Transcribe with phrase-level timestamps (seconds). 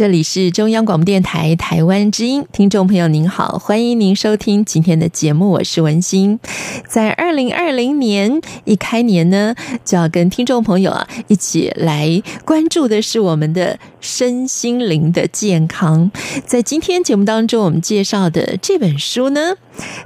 [0.00, 6.40] 这里是中央广播电台台湾之音，听众朋友您好，欢迎您收听今天的节目，我是文心。
[6.88, 9.54] 在二零二零年一开年呢，
[9.84, 16.10] 就要跟听众朋友啊一起来关注的是我们的身心灵的健康。
[16.46, 19.56] 在今天节目当中，我们介绍的这本书呢，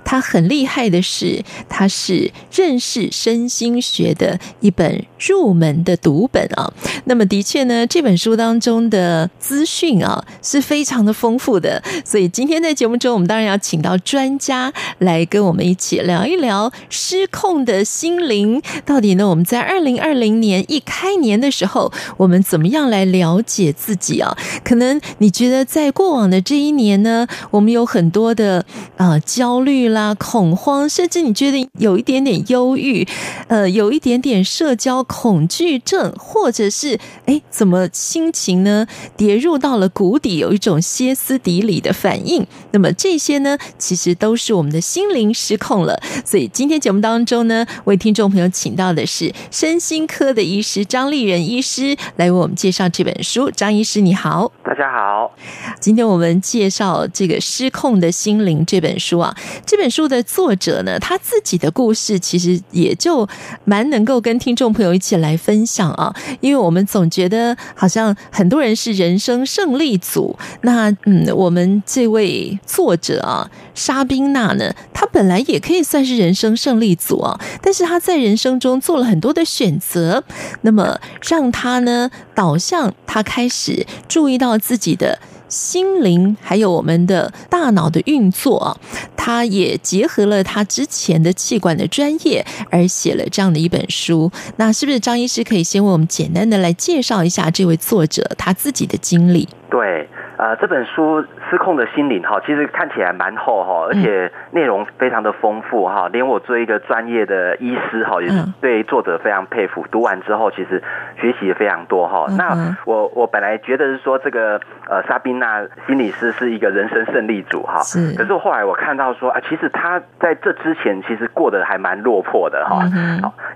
[0.05, 6.73] 它很厉害的是，它是认识身心学的一本入门的读本啊。
[7.05, 11.83] 那么，的确呢，这本书当中的资讯啊是非常的丰富的。
[12.05, 18.63] 所以今天在节目中，我们当然要请到专家来跟我们一起聊一聊失控的心灵。
[18.85, 24.37] 到底呢，我们在二零二零年一开年的时候，我们怎么样来了解自己啊？
[24.63, 28.65] 可能你觉得在过往的这一年呢，我们有很多的
[28.97, 33.07] 啊、焦虑啦、恐慌，甚至你觉得有一点点忧郁，
[33.49, 42.47] 呃，有一点点社交恐惧症，或者是哎，怎么心情呢跌入到了谷底，有一种歇斯底里的反应。
[42.73, 46.01] 那么这些呢，其实都是我们的心灵失控了。
[46.25, 53.51] 所以今天节目当中呢，为听众朋友请到的是身心科的医师张立仁医师来为我们介绍这本书。
[53.51, 55.35] 张医师你好，大家好。
[55.81, 63.29] 今天我们介绍这个《失控的心灵》这本书啊，这本书的作者呢，他自己的故事其实也就
[63.65, 80.23] 蛮能够跟听众朋友一起来分享啊，因为我们总觉得好像很多人是人生胜胜利组，那嗯，我们这位作者啊，沙宾娜呢，她本来也可以算是人生胜利组啊，但是她在人生中做了很多的选择，
[80.61, 85.19] 那么让她呢导向她开始注意到自己的。
[85.55, 88.77] 心灵还有我们的大脑的运作啊，
[89.17, 94.31] 他也结合了他之前的气管的专业，而写了这样的一本书。
[94.57, 99.49] 那是不是张医师可以先为我们简单的来介绍一下这位作者他自己的经历？
[99.71, 100.09] 对。
[100.37, 109.87] 呃，这本书《失控的心灵》哈，其实看起来蛮厚哈，而且内容非常的丰富哈，连我作为一个专业的医师哈，也是对作者非常佩服。
[109.93, 110.83] 读完之后，其实
[111.21, 112.27] 学习也非常多哈。
[112.37, 118.13] 那我我本来觉得是说这个呃，莎宾娜心理师是一个人生胜利组哈，是。
[118.17, 122.83] 可是后来我看到说啊，其实他在这之前其实过得还蛮落魄的哈，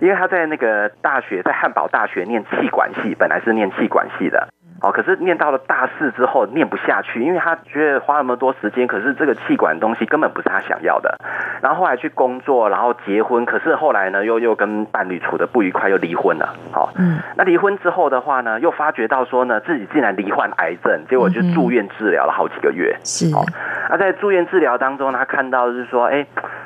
[0.01, 4.47] 因为他在那个大学，在汉堡大学念气管系，本来是念气管系的。
[4.81, 11.19] 哦，可是念到了大四之后念不下去，因为他觉得花那么多时间，可是这个气管东西根本不是他想要的。
[11.61, 16.55] 然后后来去工作，然后结婚，可是后来呢，又又跟伴侣处的不愉快，又离婚了。
[16.73, 22.97] 好，嗯，那离婚之后的话呢，又发觉到说呢，自己竟然罹患癌症，结果就住院治疗了好几个月。
[23.03, 23.45] 是，好，
[23.91, 26.25] 那在住院治疗当中，他看到就是说，哎，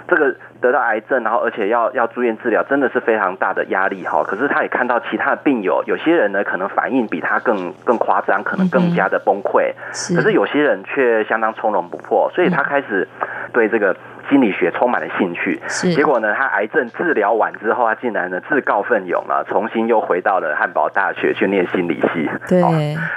[0.08, 0.34] 这个。
[0.62, 4.22] 得到癌症，然后而且要要住院治疗，真的是非常大的压力哈。
[4.22, 9.72] 可是他也看到其他的病友，有些人呢可能反应比他更更夸张，可能更加的崩溃。
[9.93, 10.14] 是。
[10.14, 13.08] 可是有些人却相当从容不迫，所以他开始
[13.52, 13.96] 对这个。
[14.30, 16.32] 心理学充满了兴趣，是结果呢？
[16.34, 22.28] 他癌症治疗完之后，他竟然呢自告奋勇了，重新又回到了汉堡大学去念心理系。
[22.48, 22.60] 对，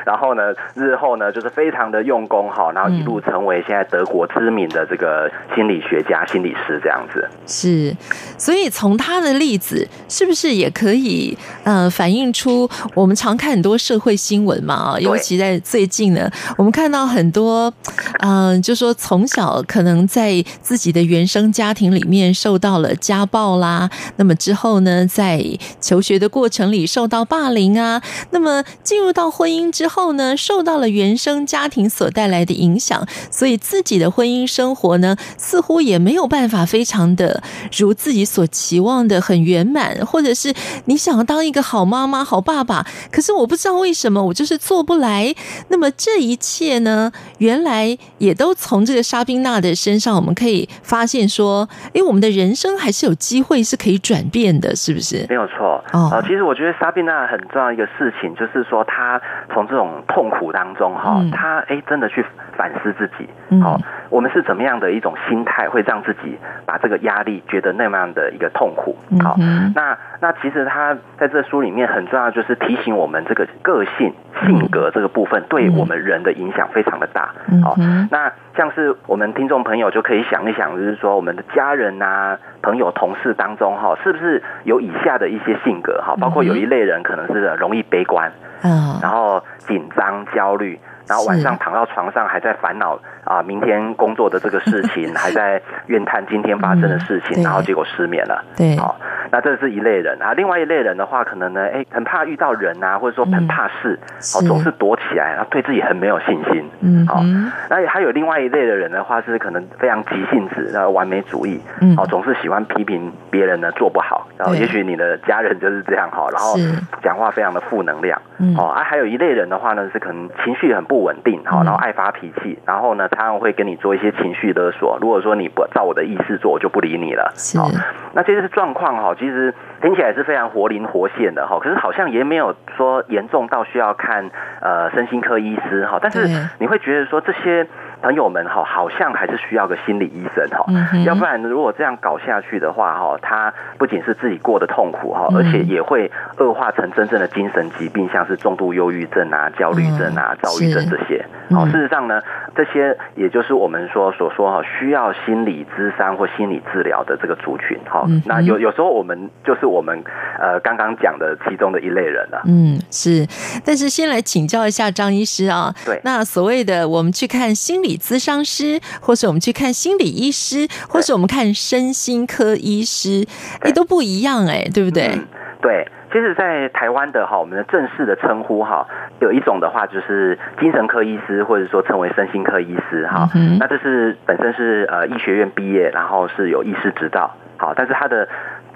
[0.05, 7.27] 然后呢，日后呢就是非常的用功哈，然后一路成为现在德国知名的这个心理学家、心理师这样子。
[7.45, 7.95] 是，
[8.37, 14.75] 所以从他的例子，是不是也可以呃反映出我们常看很多社会新闻嘛？
[14.75, 17.71] 啊，尤其在最近呢，我们看到很多
[18.19, 25.45] 嗯、呃，就说从小可能在自己的原生家庭里面受到了家暴啦，那么之后呢，在
[25.81, 28.01] 求学的过程里受到霸凌啊，
[28.31, 37.43] 那么进入到婚姻之后呢，受到了原生家庭所带来的影响，所以自己的婚姻生活呢，似乎也没有办法非常的
[37.77, 40.53] 如自己所期望的很圆满，或者是
[40.85, 45.35] 你想要当一个好妈妈、好爸爸，可是我不知道为什么我就是做不来。
[45.67, 50.69] 那么这一切呢，原来也都从这个沙宾娜的身上，我们可以。
[50.85, 55.25] 发现说，哎，我们的人生还是有机会是可以转变的，是不是？
[55.27, 55.83] 没有错。
[55.91, 59.19] 哦，其实我觉得莎宾娜很重要一个事情，就是说她
[59.51, 62.23] 从这种痛苦当中哈，她哎真的去
[62.55, 63.27] 反思自己。
[63.61, 63.79] 好，
[64.09, 68.95] 我们是怎么样的一种心态，会让自己把这个压力觉得那么样的一个痛苦？
[69.23, 69.35] 好，
[69.73, 74.13] 那那其实她在这书里面很重要，就是提醒我们这个个性
[74.45, 77.33] 性格这个部分对我们人的影响非常的大。
[77.63, 77.75] 好，
[78.11, 80.75] 那像是我们听众朋友就可以想一想。
[80.75, 86.01] 就是说，我们的家人啊、朋友、同事当中，哈，是不是有以下的一些性格？
[86.01, 88.31] 哈，包括有一类人可能是容易悲观，
[88.63, 98.43] 嗯，然后紧张、焦虑，然后晚上躺到床上还在烦恼啊，明天工作的这个事情， 还在怨叹今天发生的事情，然后结果失眠了。
[98.55, 98.95] 对，好，
[99.31, 100.33] 那这是一类人啊。
[100.33, 103.99] 另外一类人的话，可能呢，哎，很怕遇到人啊，或者说很怕事，
[104.35, 106.69] 哦，总是躲起来，然后对自己很没有信心。
[106.81, 107.21] 嗯，好，
[107.69, 116.55] 那还有另外一类的人的话，是可能非常急性子，然后完美主义，嗯，哦，总是喜欢批评别人呢做不好，然后也许你的家人就是这样哈，然后
[117.03, 118.19] 讲话非常的负能量。
[118.39, 120.94] 嗯，哦，啊，还有一类人的话呢，是可能情绪很不。
[120.95, 124.97] 不稳定，好，然后爱发脾气，然后呢，他会跟你做一些情绪勒索。
[125.01, 127.33] 如果说你不照我的意思做，我就不理你了。
[127.57, 127.69] 好，
[128.13, 137.67] 那这些状况哈，其实听起来是非常活灵活现的哈，可是好像也没有说严重到需要看呃身心科医师哈，但是你会觉得说这些。
[138.05, 140.63] 朋友们哈，好像还是需要个心理医生哈，
[141.07, 151.25] 要不然如果这样搞下去的话哈，他不仅是自己过得痛苦哈，而且也会恶化成真正的精神疾病，像是重度忧郁症啊、焦虑症啊、躁郁症这些。
[151.49, 152.21] 好，事实上呢，
[152.55, 158.05] 这些也就是我们说所说哈，需要心理咨商或心理治疗的这个族群哈。
[158.25, 159.99] 那有有时候我们就是我们
[160.39, 162.43] 呃刚刚讲的其中的一类人了。
[162.45, 163.25] 嗯，是。
[163.65, 167.94] 但是先来请教一下张医师啊，对，那所谓的我们去看心理。
[167.97, 173.25] 咨商师，或是我们去看心理医师，或是我们看身心科医师，
[173.61, 175.07] 哎，都不一样哎，对不对？
[175.13, 175.27] 嗯、
[175.61, 178.87] 对，其实，在台湾的哈，我们的正式的称呼哈，
[179.19, 183.29] 有一种的话就是精神科医师，或者说称为身心科医师哈。
[183.35, 188.27] 嗯、那这是本身是呃医学院毕业，然后是有医师执照，好，但是他的。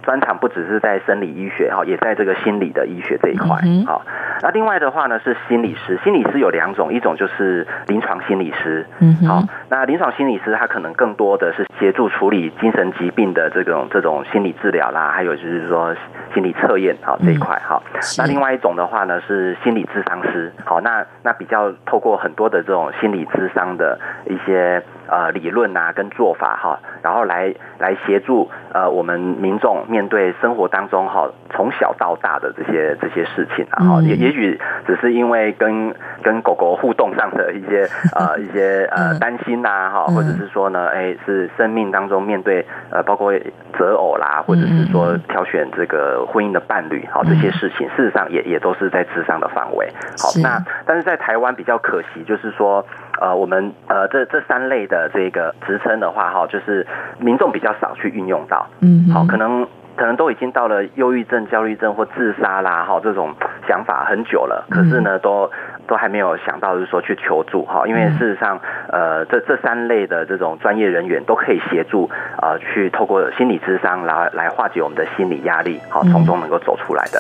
[0.04, 3.58] 专长不只是在生理医学哈，也在这个心理的医学这一块。
[3.86, 4.02] 好，
[4.42, 8.86] 那另外的话呢是心理师，心理师有两种，一种就是临床心理师。
[9.00, 15.96] 嗯，好，那临床心理师他可能更多的是协助处理精神疾病的这种这种心理治疗啦，还有就是说
[16.34, 17.82] 心理测验好这一块哈。
[18.18, 20.52] 那另外一种的话呢是心理咨商师。
[20.66, 24.82] 好，那那比较透过很多的这种心理咨商的一些。
[25.10, 43.34] 呃，理论啊，跟做法哈，然后来来协助呃我们民众面对生活当中哈从小到大的这些这些事情啊，哈，也也许只是因为跟跟狗狗互动上的一些 呃一些呃担心呐哈，或者是说呢，哎，是生命当中面对呃包括
[43.78, 49.92] 择偶啦，或者是说挑选这个婚姻的伴侣哈，这些事情，事实上也也都是在智商的范围。
[50.18, 52.86] 好，那但是在台湾比较可惜，就是说。
[53.20, 56.86] 呃，我们呃这这三类的这个职称的话，哈，就是
[57.20, 63.34] 民众比较少去运用到，嗯，好，可能可能都已经到了忧郁症、焦虑症或自杀啦，哈，这种
[63.68, 65.52] 想法很久了，可是呢，都
[65.88, 68.60] 都还没有想到，就是说去求助，哈，因为事实上，
[68.90, 72.10] 呃，这这三类的这种专业人员都可以协助，
[72.42, 77.20] 呃，去透过心理智商来来化解我们的心理压力，好，从中能够走出来的。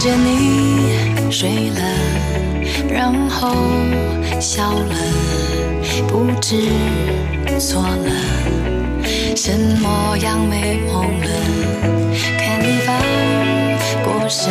[0.00, 1.80] 见你睡了，
[2.88, 3.54] 然后
[4.40, 4.96] 笑了，
[6.08, 6.56] 不知
[7.58, 8.10] 错了，
[9.36, 9.52] 什
[9.82, 11.28] 么样美梦了？
[12.38, 12.96] 看你翻
[14.02, 14.50] 过身，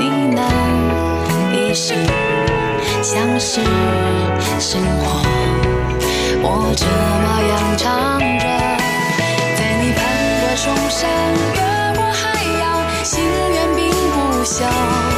[0.00, 0.02] 呢
[0.34, 0.40] 喃
[1.54, 1.96] 一声，
[3.02, 3.60] 像是
[4.58, 5.22] 生活，
[6.42, 6.84] 我这
[7.22, 8.44] 么样唱着，
[14.54, 15.13] 笑。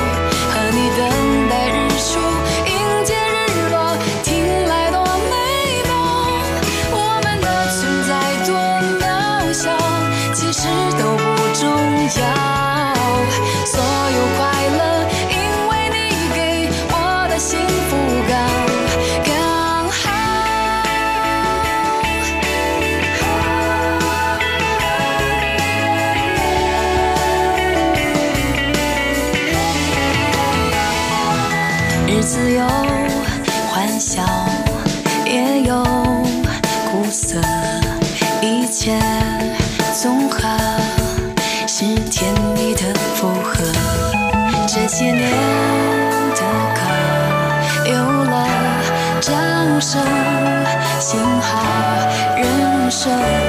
[53.07, 53.46] 人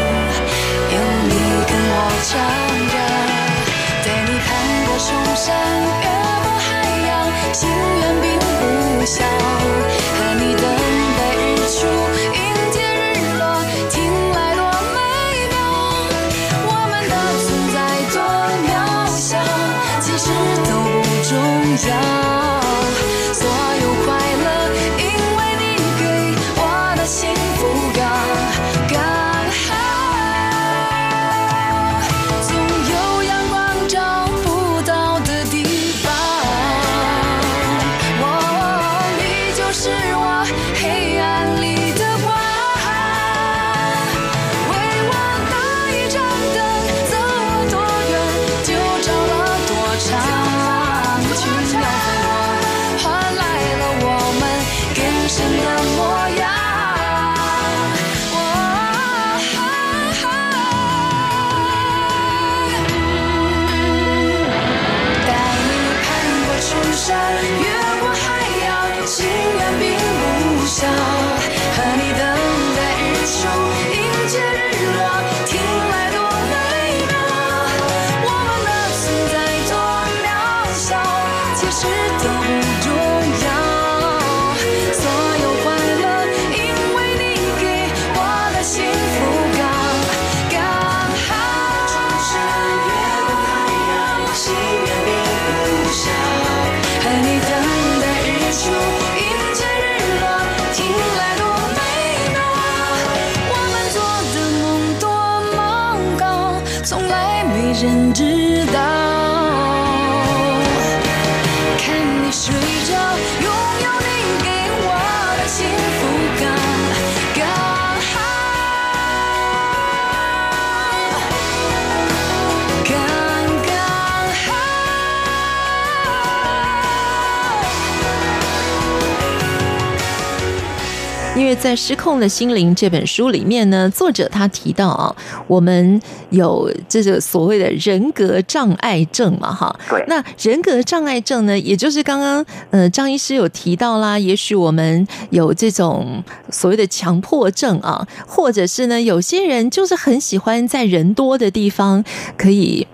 [131.48, 135.16] 因为在《失控的心灵》这本书里面呢，作者他提到啊，
[135.48, 139.74] 我们有这个所谓的人格障碍症嘛，哈。
[139.90, 140.04] 对。
[140.10, 152.04] 那人格障碍症呢，也就是刚刚呃张医师有提到啦，也许我们有这种所谓的强迫症啊，或者是呢，有些人就是很喜欢在人多的地方
[152.38, 152.86] 可以。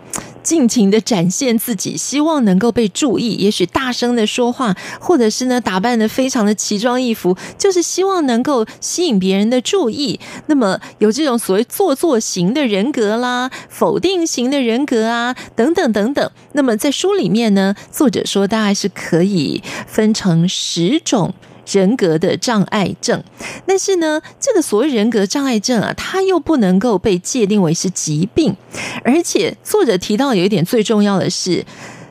[0.43, 3.35] 尽情的展现自己，希望能够被注意。
[3.35, 10.19] 也许大声的说话，或者是呢打扮的非常的奇装异服，就是希望能够吸引别人的注意。
[10.47, 16.29] 那么有这种所谓做作型的人格啦，否定型的人格啊，等等等等。
[16.51, 21.33] 那么在书里面呢，作者说大概是可以分成十种。
[21.65, 23.23] 人格的障碍症，
[23.65, 28.55] 但是呢，这个所谓人格障碍症啊，它又不能够被界定为是疾病，
[29.03, 31.65] 而且作者提到有一点最重要的是。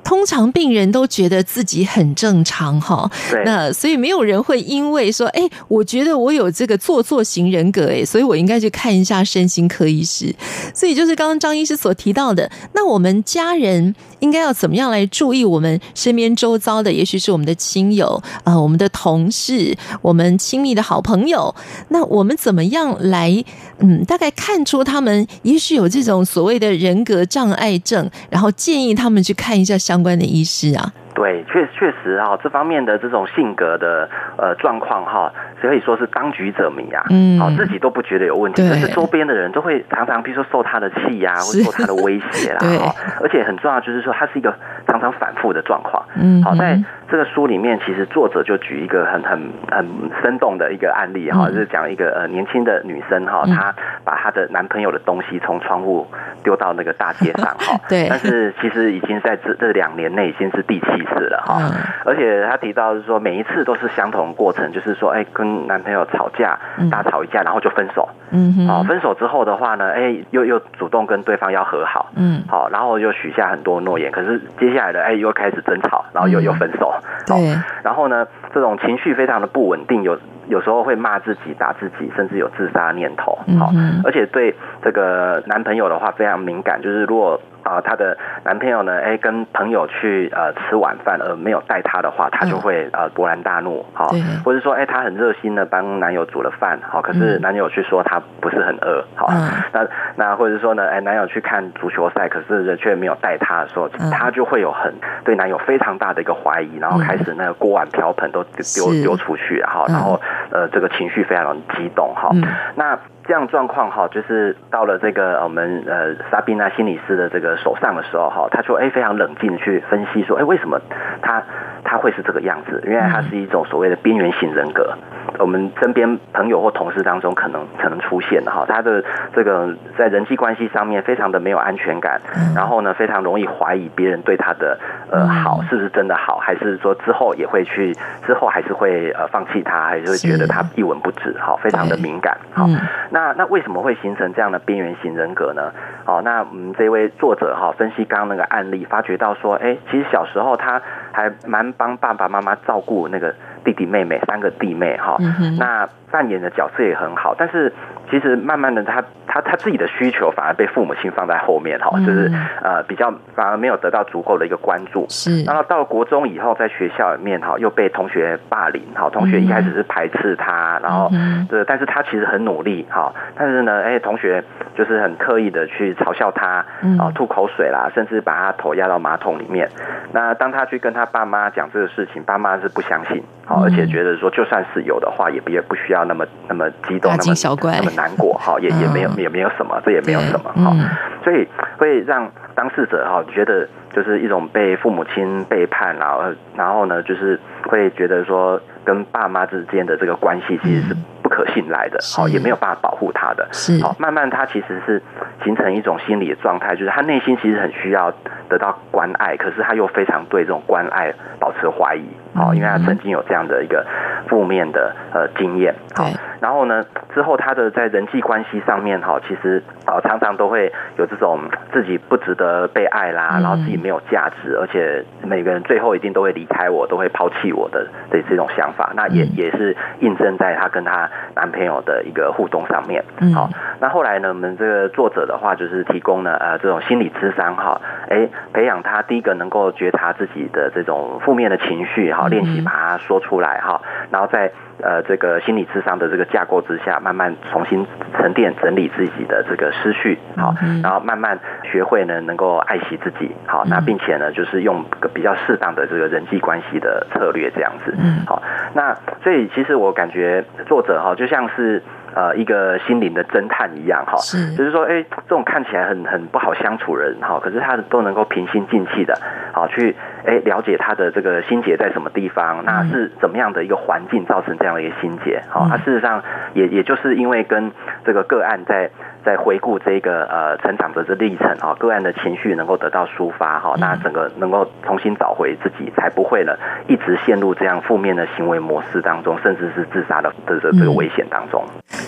[0.04, 3.10] 通常病人都觉得自己很正常哈，
[3.44, 10.34] 那所以没有人会因为说，哎，我觉得我有这个做作型人格，哎，所以我应该去看一下身心科医师。
[10.74, 21.54] 所以就是刚刚张医师所提到的，那我们家人应该要怎么样来注意我们身边周遭的，也许是我们的亲友啊、呃，我们的同事，我们亲密的好朋友，
[21.88, 23.44] 那我们怎么样来，
[23.78, 30.94] 嗯，大概看出他们也许有这种所谓的人格障碍症，然后建议他们去看一下相相关的医师啊。
[31.14, 44.54] 对，确确实哈，这方面的这种性格的呃状况哈，可以说是当局者迷啊，嗯，好，自己都不觉得有问题，但是周边的人都会常常，比如说受他的气呀、啊，或者受他的威胁 啦，哈，而且很重要就是说，他是一个
[44.86, 46.78] 常常反复的状况，嗯，好，在
[47.10, 49.38] 这个书里面，其实作者就举一个很很
[49.70, 49.86] 很
[50.22, 56.06] 生动的一个案例哈，就是讲一个呃年轻的女生哈，她把她的男朋友的东西从窗户
[56.42, 61.01] 丢到那个大街上哈， 对，但是其实已经在这这两年内已经是第七。
[61.04, 61.58] 次了哈，
[62.04, 66.58] 而且他提到是说每一次都是相同的过程，就是说哎跟男朋友吵架，
[66.90, 76.94] 大吵一架，然后就分手，嗯哼，好，分手之后的话呢，哎又又主动跟对方要和好，嗯，好，然后又许下很多诺言，可是接下来的哎又开始争吵，然后又又分手，
[77.26, 83.72] 对，然后呢这种情绪非常的不稳定，有有时候会骂自己、打自己，甚至有自杀念头，好，
[84.04, 87.40] 而且对这个男朋友的话非常敏感，就是如果。
[87.62, 89.00] 啊，她的男朋友呢？
[89.00, 94.10] 哎，跟朋友去呃吃晚饭，而没有带她的话，她就会呃勃然大怒，好，
[94.44, 99.28] 或者说哎，她很热心的帮男友煮了饭，好，可是男友去说他不是很饿，好，
[99.72, 104.92] 那那或者说呢，哎，男友去看足球赛，可是却没有带她的时候，她就会有很
[105.24, 110.20] 对男友非常大的一个怀疑，然后开始那个锅碗瓢盆都丢丢出去，哈，然后
[110.50, 112.30] 呃这个情绪非常的激动，哈，
[112.74, 112.98] 那。
[113.24, 120.80] 这样状况哈，就是到了这个我们呃莎宾娜心理师的这个手上的时候哈，他说哎非常冷静去分析说哎为什么
[121.22, 121.42] 他
[121.84, 122.82] 他会是这个样子？
[122.86, 124.92] 因为他是一种所谓的边缘型人格。
[125.38, 129.02] 我们身边朋友或同事当中可能可能出现的哈，他的
[129.34, 132.20] 这个在人际关系上面非常的没有安全感，
[132.54, 134.78] 然后呢非常容易怀疑别人对他的
[135.10, 137.94] 呃好是不是真的好，还是说之后也会去
[138.26, 142.66] 之后还是会呃放弃他，还是会觉得他一文不值好，非常的敏感好。
[143.10, 145.72] 那那为什么会形成这样的边缘型人格呢？
[146.04, 150.80] 好，那我们这位作者哈分析刚刚那个案例，发觉到说，哎，其实小时候他
[151.12, 155.16] 还蛮帮爸爸妈妈照顾那个弟弟妹妹三个弟妹哈，
[155.58, 157.72] 那扮演的角色也很好，但是。
[158.10, 162.30] 其实慢慢的他，他他他自己的需求反而被父母亲放在后面哈，就是
[162.62, 165.06] 呃比较反而没有得到足够的一个关注。
[165.08, 171.10] 是，然后到了国中以后，在学校里面哈，又被同学霸凌哈，同学一开始是排斥他，然后
[171.48, 174.44] 对，但是他其实很努力哈，但是呢，哎，同学
[174.76, 176.62] 就是很刻意的去嘲笑他，
[176.98, 179.66] 啊，吐口水啦，甚至把他头压到马桶里面。
[180.12, 188.02] 那当他去跟他爸妈讲这个事情，爸妈是不相信，好，而且觉得说就算是有的话，也也不需要那么那么激动，那么那么难。
[188.02, 190.74] 难过哈，也也没有也没有什么，这也没有什么哈，
[191.22, 191.46] 所以
[191.78, 196.22] 会让当事者哈觉得就是一种被父母亲背叛，然后
[196.56, 201.28] 然后呢，就是会觉得说跟爸妈之间的这个关系其实是不。
[201.32, 203.82] 可信赖的，好，也没有办法保护他的，是。
[203.82, 205.02] 好，慢慢他其实是
[205.42, 208.12] 形成一种心理的状态，就是他内心其实很需要
[208.50, 213.82] 得到关爱，可是他又非常对这种关爱保持怀疑，好，因为他曾经有这样的一个
[214.28, 216.04] 负面的呃经验，好，
[216.38, 221.40] 然后呢，之后他的在人际关系上面哈，其实啊常常都会有这种
[221.72, 233.02] 自己不值得被爱啦，然后自己没有价值，而且每个人最后一定都会离开我，都会抛弃我的的这种想法，那也也是印证在她跟她男朋友的一个互动上面。
[233.34, 247.86] 好，那后来呢，我们这个作者的话就是提供了呃这种心理咨商哈，哎培养他第一个能够觉察自己的这种负面的情绪哈，练习把它说出来哈，然后在呃这个心理智商的这个架构之下，慢慢重新
[248.18, 257.94] 沉淀整理自己的这个思绪好，然后慢慢学会呢能够爱惜自己好，那并且呢就是用个比较适当的这个人际关系的策略这样子，
[258.26, 258.42] 好，
[258.74, 261.82] 那所以其实我感觉作者哈就像是。
[262.14, 269.18] 呃，一个心灵的侦探一样哈，是，就是说，哎，这种看起来很很不好相处的人哈，可是他都能够平心静气的，
[269.52, 269.96] 好去
[270.26, 276.22] 哎了解他的这个心结在什么地方，那是怎么样的一个环境造成这样的一个心结，好，他事实上
[276.54, 277.70] 也也就是因为跟
[278.04, 278.90] 这个个案在。
[279.24, 286.52] 在回顾这个呃成长的这历程哈，个案的情绪能够得到抒发哈，那整个能够重新找回自己，才不会呢
[286.88, 291.64] 一直陷入这样负面的行为模式当中，甚至是自杀的这这这个危险当中。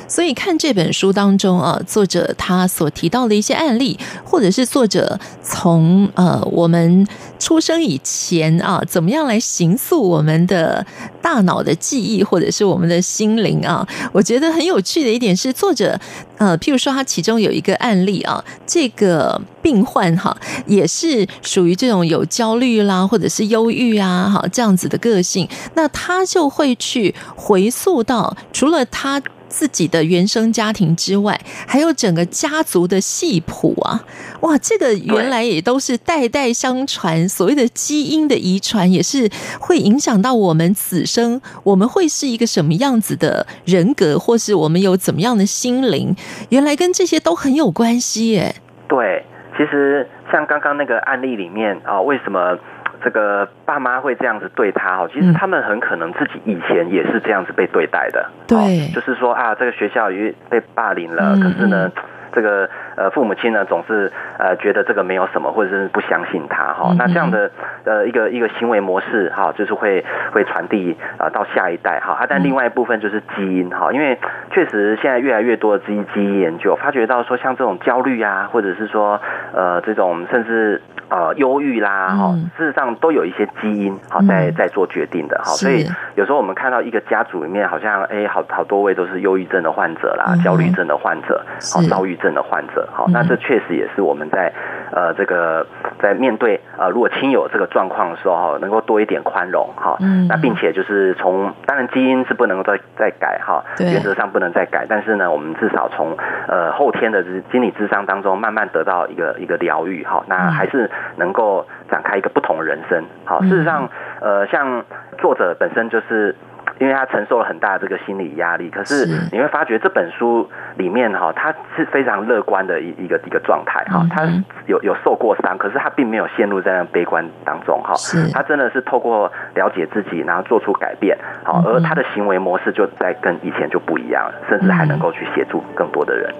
[0.08, 7.06] 所以看这本书当中啊，作者他所提到的一些案例，或者是作者从呃我们
[7.38, 10.86] 出生以前啊，怎么样来形塑我们的
[11.20, 15.98] 大脑的记忆，或者是我们的心灵啊，我觉得很有趣的一点是作者。
[16.36, 29.22] 呃，譬如说，他其中有一个案例啊，这个病患哈，也是属于这种有焦虑啦，或者是忧郁啊，哈，这样子的个性，那他就会去回溯到除了他。
[29.54, 34.04] 自己的原生家庭之外，还有整个家族的系谱啊！
[34.40, 46.16] 哇，这个原来也都是代代相传，所谓的基因的遗传，也是会影响到我们此生，我们会是一个什么样子的人格，或是我们有怎么样的心灵，
[46.48, 48.56] 原来跟这些都很有关系耶。
[48.88, 49.24] 对，
[49.56, 52.58] 其实像刚刚那个案例里面啊，为什么？
[53.02, 58.30] 这个爸妈会这样子对他哦，其实他们很可能自己以前也是这样子被对待的。
[58.46, 60.08] 对，就是说啊，这个学校
[60.50, 61.90] 被霸凌了，可是呢，
[62.32, 66.94] 这个呃父母亲呢总是呃觉得这个没有什么，或者是不相信他哈。
[66.98, 67.50] 那这样的
[67.84, 72.12] 呃一个一个行为模式哈，就是会会传递啊到下一代哈。
[72.14, 74.18] 啊，但另外一部分就是基因哈，因为
[74.50, 79.20] 确实现在越来越多的基因基因研究发觉到说，像这种焦虑啊，或者是说
[79.52, 80.80] 呃这种甚至。
[81.10, 94.52] 呃，忧郁啦，哈，事实上都有一些基因，好在在做决定的，哈，所以有时候我们看到一个家族里面，好像哎，好好多位都是忧郁症的患者啦，焦虑症的患者，好，躁郁症的患者，好，那这确实也是我们在
[94.92, 95.66] 呃这个
[96.00, 100.26] 在面对呃如果亲友这个状况的时候，哈，能够多一点宽容，哈，嗯。
[100.28, 106.16] 那并且就是从当然基因是不能够再再改，哈，原则上不能再改，但是呢，我们至少从
[106.48, 110.90] 呃后天的心理智商当中慢慢得到一个一个疗愈，哈，那还是。
[111.16, 113.88] 能够展开一个不同的人生，好，事实上，
[114.20, 114.84] 呃，像
[115.18, 116.34] 作者本身就是，
[116.78, 124.24] 因为他承受了很大的这个心理压力，可是你会发觉这本书里面哈，他是非常乐观的一一个一个状态哈，他
[124.66, 127.94] 有有受过伤，可是他并没有陷入在那悲观当中哈，
[128.32, 136.34] 他真的是透过了解自己，然后做出改变，好，而他的行为模式就在跟以前就不一样了，甚至还能够去协助更多的人。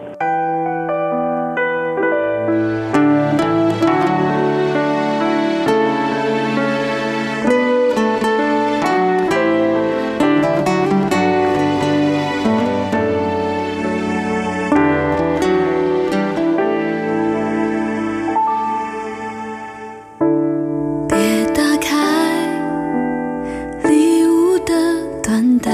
[25.45, 25.71] 等待，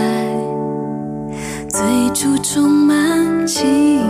[1.68, 1.80] 最
[2.12, 4.09] 初充满期待。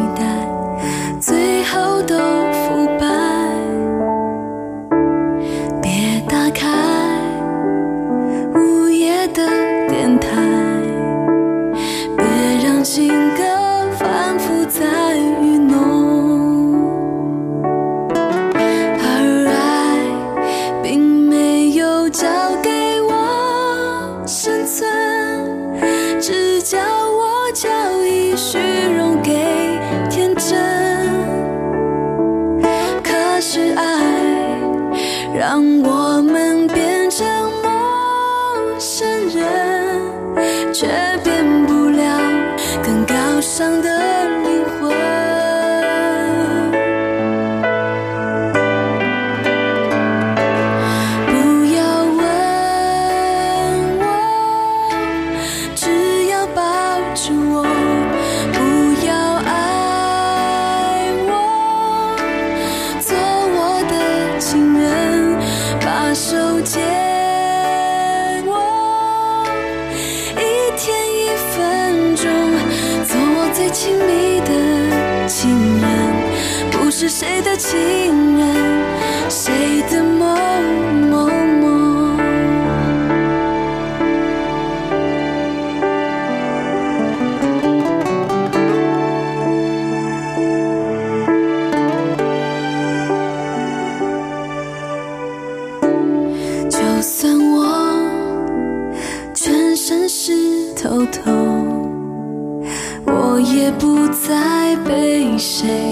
[105.62, 105.89] 被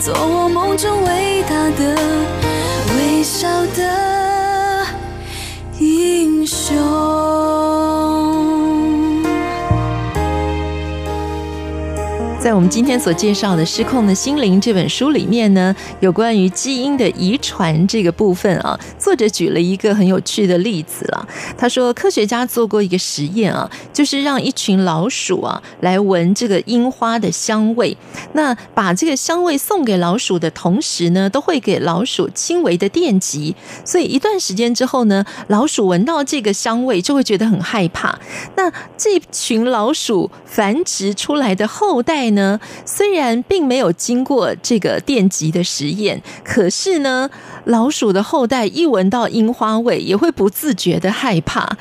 [0.00, 1.96] 做我梦中伟大的
[2.96, 4.86] 微笑的
[5.78, 7.07] 英雄。
[12.48, 21.28] 在我们今天所介绍的《失控的心灵》这本书里面呢，有关于基因的遗传这个部分啊，作者举了一个很有趣的例子了。
[21.58, 27.94] 他说，科学家做过一个实验啊，就是让一群老鼠啊来闻这个樱花的香味，
[28.32, 38.18] 那把这个香味送给老鼠的同时呢，都会给老鼠轻微的电击，所以一段时间之后呢，老鼠闻到这个香味就会觉得很害怕。
[38.56, 47.28] 那这群老鼠繁殖出来的后代呢，呢，虽然并没有经过这个电极的实验，可是呢，
[47.64, 51.76] 老鼠的后代一闻到樱花味，也会不自觉的害怕。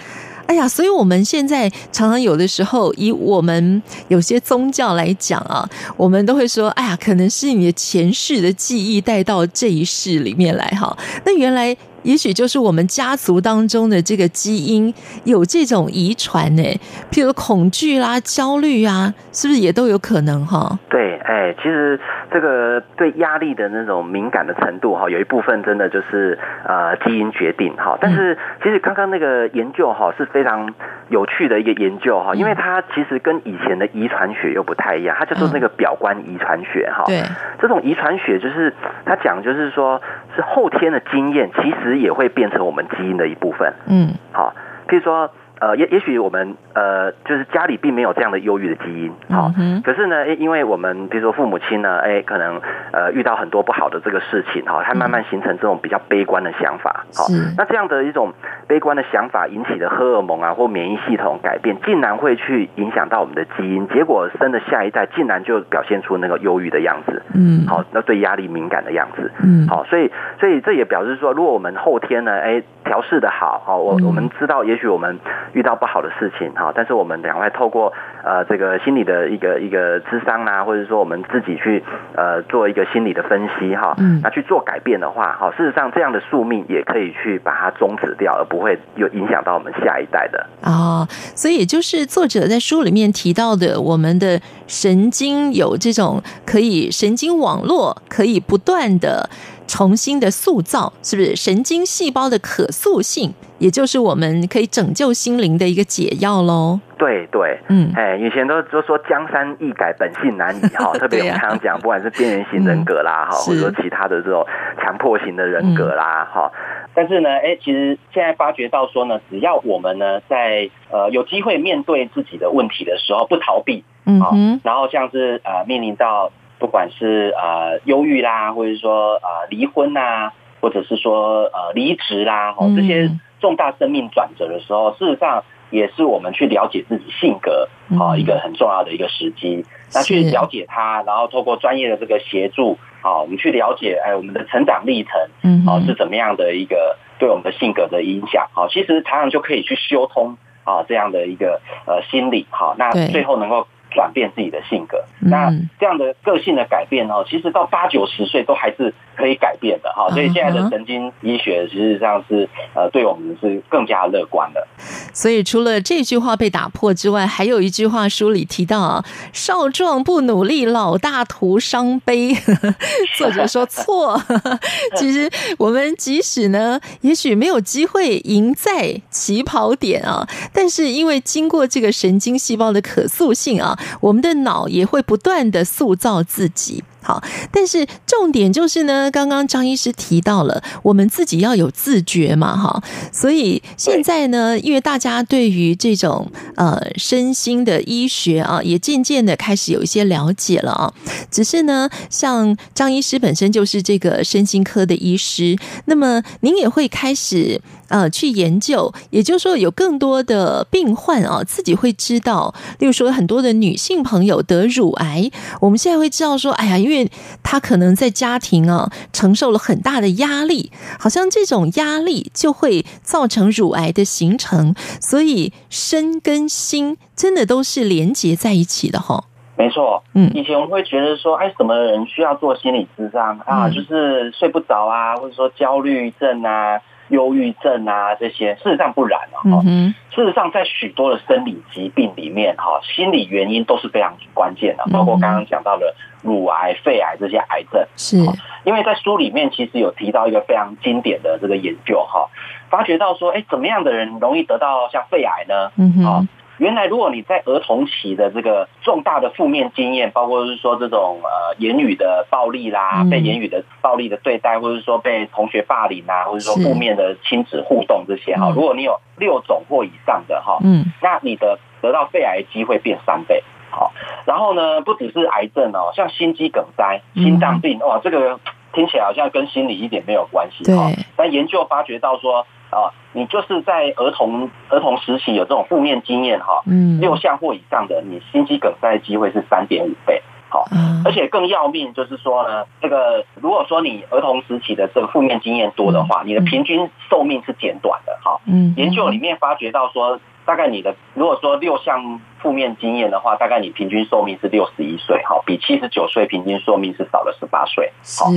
[0.47, 10.97] 哎呀，所以我们现在常常有的时候，以我们有些宗教来讲啊，我们都会说，哎呀，可能是你的前世的记忆带到这一世里面来哈。
[11.25, 11.77] 那原来。
[12.07, 14.93] 也许就是我们家族当中的这个基因
[15.25, 16.63] 有这种遗传呢，
[17.11, 20.79] 譬如恐惧啦、焦虑啊，是不是也都有可能哈？
[20.89, 21.99] 对，哎，其实
[22.31, 27.97] 这个对压力的那种敏感的程度哈，有一部分真的就是呃基因决定哈。
[27.99, 30.73] 但是其实刚刚那个研究哈是非常
[31.09, 37.03] 有趣的一个研究哈，因为它其实跟以前的遗传学又不太一样，它叫做那个表观遗传学哈。
[37.05, 37.21] 对，
[37.59, 38.73] 这种遗传学就是
[39.05, 40.01] 它讲就是说
[40.37, 41.96] 是后天的经验，其实。
[42.01, 43.73] 也会变成我们基因的一部分。
[43.87, 44.53] 嗯，好，
[44.87, 45.29] 譬如说，
[45.59, 57.25] 呃，也也许我们呃，就是家里并没有这样的忧郁的基因，好、嗯，可是呢，因为我们比如说父母亲呢，哎，可能呃遇到很多不好的这个事情，哈，他慢慢形成这种比较悲观的想法，好，
[57.57, 58.33] 那这样的一种
[58.67, 75.17] 悲观的想法引起的荷尔蒙啊或免疫系统改变，竟然会去影响到我们的基因，结果生的下一代竟然就表现出那个忧郁的样子，嗯，好，那对压力敏感的样子，嗯，好，所以所以这也表示说，如果我们后天呢，哎，调试的好，好，我我们知道，也许我们。
[75.53, 81.83] 遇到不好的事情哈，但是我们赶快透过呃这个心理的一个一个智商啊，或者说我们自己去
[82.15, 91.07] 呃做一个心理的分析哈，嗯，那去做改变的话哈，事实上这样的宿命也可以去把它终止掉，而不会有影响到我们下一代的哦。
[91.09, 99.29] 所以也就是作者在书里面提到的，我们的神经有这种可以神经网络可以不断的。
[99.67, 106.79] 重新的塑造，是不是神经细胞的可塑性，也就是我们可以拯救心灵的一个解药喽？
[106.97, 114.43] 对对，嗯，哎，以前都都说江山易改，本性难移哈， 特别我们常常讲，不管是边缘型人格啦，哈、嗯，或者说其他的这种
[114.81, 126.31] 强迫型的人格啦，哈、嗯，但是呢，哎，其实现在发觉到说呢，只要我们呢在呃有机会面对自己的问题的时候，不逃避，嗯哼，然后像是呃面临到。
[126.59, 139.63] 不管是呃忧郁啦，或者是说呃离婚呐，或者是说呃离职啦，哦这些重大生命转折的时候，事实上也是我们去了解自己性格啊一个很重要的一个时机。
[139.93, 153.67] 那去了解它，然后透过专业的这个协助，啊，我们去了解哎我们的成长历程，嗯，啊是怎么样的一个对我们的性格的影响，啊，其实常常就可以去修通啊这样的一个呃心理，好，那最后能够。
[153.97, 160.07] 转变自己的性格，那这样的个性的改变哦，其实到八九十岁都还是可以改变的哈。
[160.11, 164.67] 所以现在的神经医学实际上是呃，对我们是更加乐观的。
[165.11, 172.35] 所以除了这句话被打破之外，还有一句话书里提到啊：“少壮不努力，老大徒伤悲。
[173.17, 174.21] ”作者说错，
[174.95, 183.75] 其实我们即使呢，也许没有机会赢在起跑点啊，但是因为经过这个神经细胞的可塑性啊。
[184.01, 186.83] 我们的脑也会不断的塑造自己。
[187.01, 192.83] 好，但是重点就是呢，刚刚张医师提到了，我们自己要有自觉嘛，哈，
[193.13, 200.93] 所以现在呢，因为大家对于这种呃身心的医学啊，也渐渐的开始有一些了解了啊。
[201.31, 215.31] 只是呢，像张医师本身就是这个身心科的医师，那么您也会开始呃去研究，也就是说有更多的病患啊，自己会知道，例如说很多的女性朋友得乳癌，
[215.61, 217.11] 我们现在会知道说，哎呀，因为
[217.43, 229.25] 他可能在家庭啊承受了很大的压力，好像这种压力就会造成乳癌的形成，所以身跟心真的都是连结在一起的哈。
[229.57, 233.67] 没错，嗯，以前我们会觉得说，哎，什么人需要做心理咨商啊？
[233.67, 236.79] 就是睡不着啊，或者说焦虑症啊。
[237.09, 239.41] 忧郁症啊，这些事实上不然啊。
[239.65, 244.83] 嗯、事实上，在许多的生理疾病里面，哈，心理原因都是非常关键的。
[244.91, 248.17] 包括刚刚讲到的乳癌、肺癌这些癌症，是。
[248.63, 252.27] 因为在书里面其实有提到一个非常经典的这个研究，哈，
[252.69, 255.71] 发觉到说，哎，怎么样的人容易得到像肺癌呢？
[255.77, 256.27] 嗯哼。
[256.57, 273.43] 原来，如果你在儿童期的这个重大的负面经验，包括是说这种呃言语的暴力啦，被言语的暴力的对待，或者说被同学霸凌啊，或者说负面的亲子互动这些哈，如果你有六种或以上的哈，嗯，那你的得到肺癌机会变三倍。
[273.69, 273.91] 好，
[274.25, 278.39] 然后呢，不只是癌症哦，像心肌梗塞、心脏病，哇，这个
[278.73, 280.89] 听起来好像跟心理一点没有关系哈。
[281.15, 282.47] 但研究发觉到说。
[282.77, 290.65] 啊，你就是在儿童儿童时期有这种负面经验哈，嗯，六项或以上的，你心肌梗塞的机会是三点五倍，好，
[291.03, 300.19] 而且更要命就是说呢，这个如果说你儿童时期的这个负面经验多的话，你的平均寿命是减短的，哈，嗯，研究里面发觉到说。
[300.47, 308.31] 大概你的如果说六项负面经验的话，大概你平均寿命是六十一岁，哈，比七十九岁平均寿命是少了十八岁，好，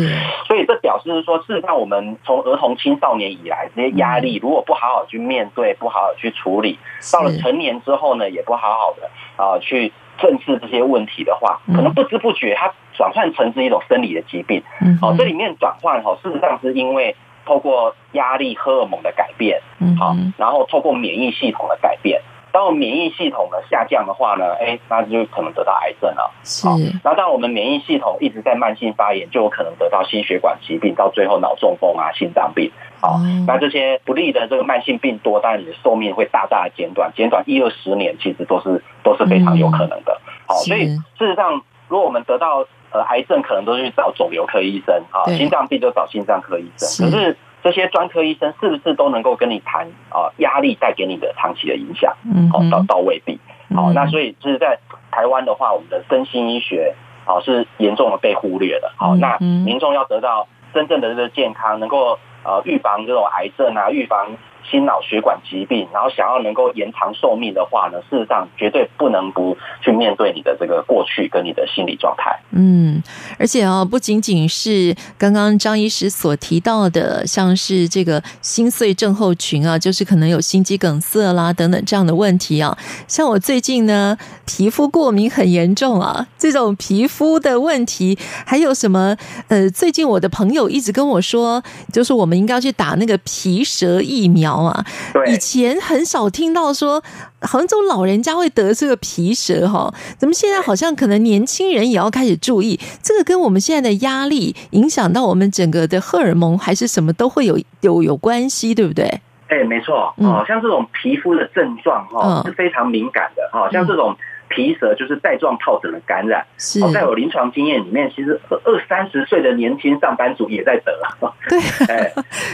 [0.49, 6.81] 所以这表示是说，事实上我们从儿童青少年以来，这些压力如果不好好去面对，不好好去处理，
[7.13, 14.61] 到了成年之后呢，也不好好的啊去正视这些问题的话，可能不知不觉它转换成是一种生理的疾病，
[15.01, 17.15] 好，这里面转换哈，事实上是因为。
[17.51, 19.61] 透过压力荷尔蒙的改变，
[19.99, 22.23] 好，然后透过免疫系统的改变，
[22.53, 26.31] 当我们免疫系统的下降的话呢，哎，那就可能得到癌症了。
[26.45, 26.69] 是。
[27.03, 32.71] 那当我们免疫系统一直在慢性发炎，就有可能得到心血管疾病，到最后脑中风啊、心脏病。
[33.01, 40.21] 好，那这些不利的这个慢性病多，当然你的寿命会大大的减短，减短一二十年，其实都是都是非常有可能的。
[40.47, 40.87] 好，所以
[41.19, 47.11] 事实上，如果我们得到呃癌症，可能都是去找肿瘤科医生啊，心脏病就找心脏科医生。
[47.11, 52.15] 可是这些专科医生是不是都能够跟你谈啊压力带给你的长期的影响？
[52.25, 53.39] 嗯，好，倒倒未必。
[53.75, 54.79] 好，那所以就是在
[55.11, 58.93] 台湾的话，我们的身心医学啊是严重的被忽略了。
[58.97, 62.19] 好，那民众要得到真正的这个健康，能够。
[62.43, 64.27] 呃，预防这种癌症啊，预防
[64.71, 72.39] 心脑血管疾病，然后想要能够延长寿命的话呢，事实上绝对不能不去面对你的这个过去跟你的心理状态。
[72.53, 73.03] 嗯，
[73.39, 82.77] 而且啊，不仅仅是刚刚张医师所提到的，像是这个心碎症候群啊，就是可能有心肌梗塞啦等等这样的问题啊。
[83.09, 84.17] 像我最近呢，
[84.47, 89.17] 皮肤过敏很严重啊，这种皮肤的问题还有什么？
[89.49, 91.63] 呃，最近我的朋友一直跟我说，
[91.93, 94.85] 就是我们应该要去打那个皮蛇疫苗啊。
[95.13, 97.03] 对，以前很少听到说，
[97.41, 102.79] 好像这种老人家会得这个皮蛇哈，怎么现在好像可能年轻人也要开始注意？
[103.03, 109.05] 这个跟我们现在的压力影响到我们整个的荷尔蒙还是什么都会有有有关系，对不对？
[109.49, 114.17] 哎，没错，哦，像这种皮肤的症状哈是非常敏感的哈，像这种。
[114.51, 116.81] 皮蛇就是带状疱疹的感染，是。
[116.93, 121.33] 在我临床经验里面，其实二三十岁的年轻上班族也在得啊。
[121.49, 122.13] 对， 哎，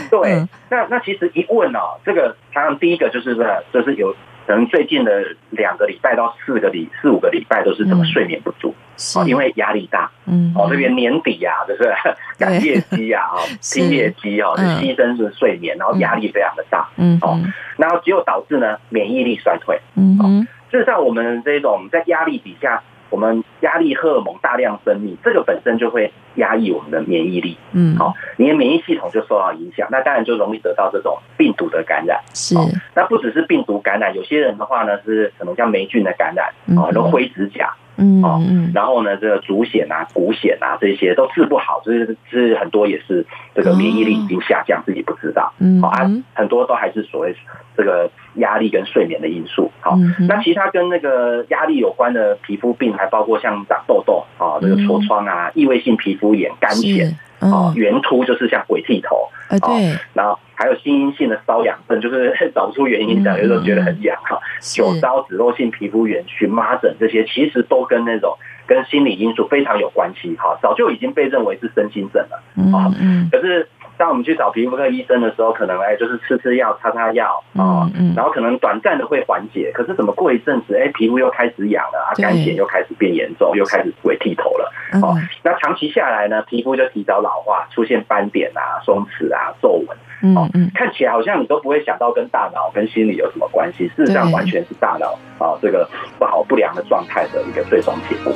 [0.09, 3.43] 对，那那其实一问哦，这个常常第一个就是说，
[3.73, 8.75] 就是有可能最近的两个礼拜到四个礼四五个礼拜都是怎么睡眠不足，
[9.15, 11.91] 哦，因为压力大，嗯，哦，这边年底呀，就是
[12.37, 13.41] 赶业绩呀，哦，
[13.73, 17.39] 拼业绩哦，就牺牲是睡眠，然后压力非常的大，嗯，哦，
[17.75, 20.47] 然后结果导致呢免疫力衰退，嗯。
[20.71, 27.57] 事实上，我们这种在压力底下，我们压力荷尔蒙大量分泌，这个本身就会压抑我们的免疫力。
[27.71, 32.19] 嗯，好，你的免疫系统就受到影响，那当然就容易得到这种病毒的感染。
[32.33, 32.55] 是，
[32.95, 37.73] 那不只是病毒感染，有些人的话呢是可能像霉菌的感染，啊，都灰指甲。
[37.73, 37.86] 嗯，
[38.23, 38.41] 哦，
[38.73, 43.25] 然后呢，这个足癣啊、股癣啊，这些都治不好，就是是很多也是
[43.55, 45.51] 这个免疫力已经下降，自己不知道。
[45.59, 47.35] 嗯，好啊，很多都还是所谓
[47.75, 49.71] 这个压力跟睡眠的因素。
[49.81, 49.97] 好，
[50.29, 57.11] 那其他跟那个压力有关的皮肤病，还包括像长痘痘啊、这个痤疮啊、异位性皮肤炎、干癬。
[57.39, 64.39] 哦，圆秃就是像鬼剃头，啊对，然后还有心因性的瘙痒症，就是 找不出原因的，有时候觉得很痒哈。
[64.61, 72.91] 酒糟脂漏性皮肤炎、荨麻疹这些，其实都跟那种跟心理因素非常有关系哈，早就已经被认为是身心症了啊。
[73.31, 73.67] 可是。
[73.97, 84.71] 当我们去找皮肤科医生的时候，可能哎就是吃吃药、擦擦药啊，然后可能短暂的会缓解，可是怎么过一阵子，哎皮肤又开始痒了啊，干癣又开始变严重，又开始鬼剃头了。
[85.01, 89.97] 哦，那长期下来呢，皮肤就提早老化，出现斑点啊、松弛啊、皱纹。
[90.35, 95.87] 哦，看起来好像你都不会想到跟大脑、跟心理有什么关系，事实上完全是大脑啊这个
[96.17, 98.33] 不好、不良的状态的一个最终结果。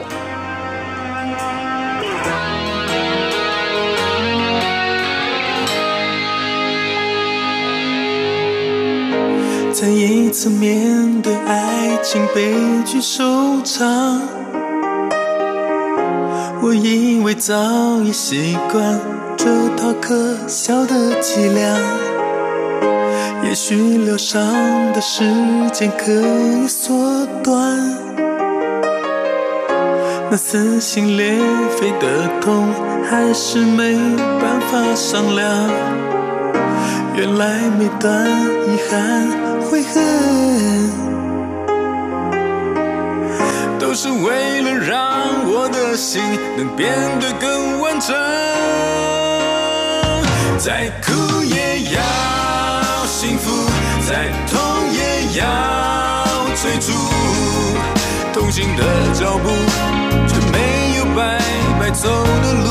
[9.81, 12.53] 再一次面对爱情悲
[12.85, 14.21] 剧收场，
[16.61, 17.55] 我以为早
[18.03, 18.99] 已习惯
[19.35, 21.75] 这套可笑的伎俩，
[23.43, 24.39] 也许疗伤
[24.93, 25.23] 的时
[25.73, 27.51] 间可以缩短，
[30.29, 31.33] 那撕心裂
[31.75, 32.67] 肺的痛
[33.09, 33.95] 还是没
[34.39, 35.49] 办法商量，
[37.15, 39.50] 原来每段遗憾。
[39.71, 40.03] 悔恨，
[43.79, 44.99] 都是为了让
[45.45, 46.21] 我的心
[46.57, 46.91] 能变
[47.21, 48.13] 得更完整。
[50.57, 52.01] 再苦也要
[53.05, 53.49] 幸福，
[54.09, 54.59] 再痛
[54.91, 55.45] 也要
[56.61, 56.91] 追逐。
[58.33, 59.47] 同行的脚步，
[60.27, 61.39] 却没有白
[61.79, 62.09] 白走
[62.43, 62.69] 的路。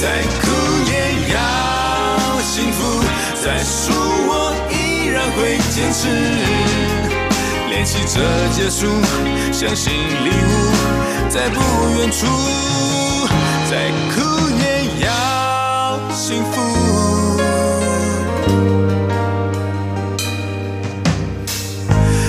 [0.00, 0.46] 再苦
[0.86, 0.92] 也
[1.34, 1.36] 要
[2.40, 3.02] 幸福，
[3.44, 3.92] 再输
[4.28, 4.43] 我。
[5.36, 6.08] 会坚持，
[7.68, 8.20] 练习着
[8.52, 8.86] 结束，
[9.52, 10.72] 相信礼物
[11.28, 11.60] 在不
[11.98, 12.26] 远处，
[13.68, 14.20] 再苦
[14.58, 15.08] 也要
[16.12, 16.52] 幸福。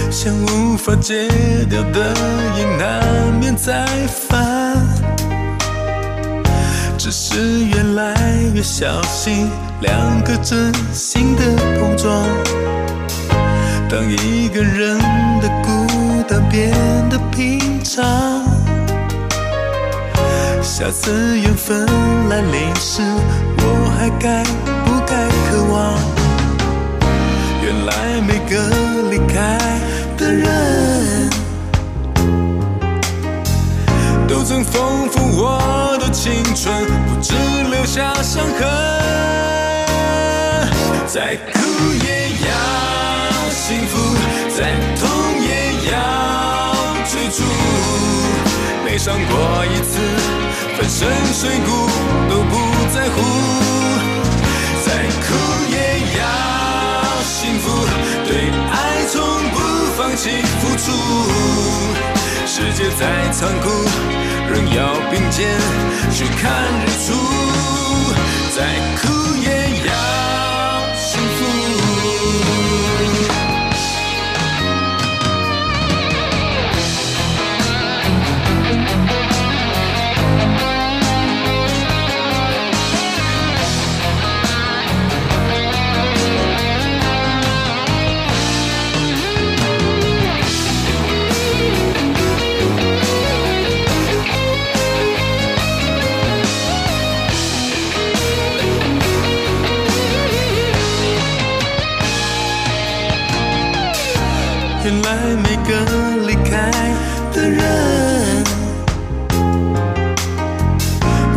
[0.10, 1.28] 像无法戒
[1.70, 2.14] 掉的
[2.58, 4.76] 瘾，难免再犯，
[6.98, 8.16] 只是越来
[8.56, 9.52] 越小心，
[9.82, 11.44] 两个真心的
[11.80, 12.26] 碰撞。
[13.96, 15.00] 当一个人
[15.40, 15.88] 的孤
[16.28, 16.70] 单变
[17.10, 18.04] 得平常，
[20.62, 21.88] 下次缘分
[22.28, 23.02] 来临时，
[23.58, 24.44] 我还该
[24.84, 25.16] 不该
[25.50, 25.98] 渴望？
[27.64, 28.60] 原来每个
[29.10, 29.58] 离开
[30.18, 31.30] 的人，
[34.28, 37.34] 都曾丰富我的青春，不只
[37.72, 38.68] 留下伤痕。
[41.08, 41.38] 再
[43.68, 43.98] 幸福，
[44.56, 45.10] 再痛
[45.42, 45.94] 也要
[47.10, 47.42] 追逐。
[48.86, 49.98] 悲伤过一次，
[50.78, 51.90] 粉身碎骨
[52.30, 52.54] 都不
[52.94, 53.16] 在乎。
[54.86, 54.94] 再
[55.26, 55.34] 苦
[55.72, 55.78] 也
[56.16, 56.22] 要
[57.24, 57.66] 幸福，
[58.28, 59.58] 对爱从不
[59.98, 60.30] 放弃
[60.62, 60.86] 付出。
[62.46, 63.02] 世界再
[63.32, 63.68] 残酷，
[64.54, 65.60] 仍要并肩
[66.14, 66.44] 去看
[66.86, 67.14] 日出。
[68.56, 68.62] 再
[69.02, 69.15] 苦
[105.68, 105.72] 个
[106.28, 106.72] 离开
[107.34, 108.44] 的人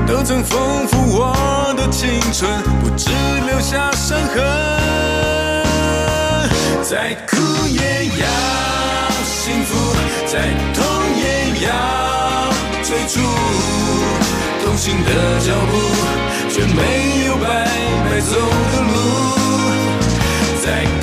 [0.07, 1.35] 都曾丰富我
[1.77, 3.11] 的青春，不只
[3.47, 4.37] 留下伤痕。
[6.83, 7.37] 再苦
[7.69, 8.27] 也要
[9.25, 10.39] 幸福，再
[10.75, 10.85] 痛
[11.17, 11.23] 也
[11.67, 11.69] 要
[12.83, 13.21] 追逐。
[14.63, 15.73] 同行的脚步
[16.51, 17.47] 却没有白
[18.05, 18.37] 白走
[18.73, 18.95] 的路。
[20.63, 20.98] 在。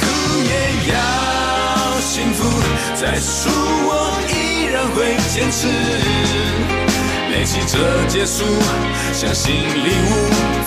[2.94, 3.90] 再输我
[4.30, 5.68] 依然会坚持
[7.30, 7.78] 练习着
[8.08, 8.44] 结束，
[9.12, 10.12] 相信礼物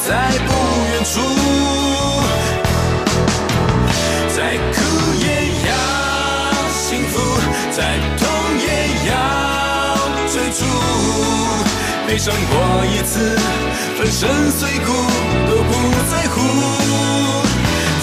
[0.06, 0.50] 在不
[0.90, 1.20] 远处，
[4.36, 4.76] 再苦
[5.18, 5.24] 也
[5.68, 5.70] 要
[6.70, 7.14] 幸福，
[7.70, 7.78] 再
[8.18, 8.20] 痛
[8.60, 8.66] 也
[9.08, 9.10] 要
[10.28, 10.60] 追逐，
[12.06, 12.54] 悲伤过
[12.86, 13.38] 一次，
[13.96, 14.92] 粉身碎骨
[15.48, 15.72] 都不
[16.10, 16.36] 在乎，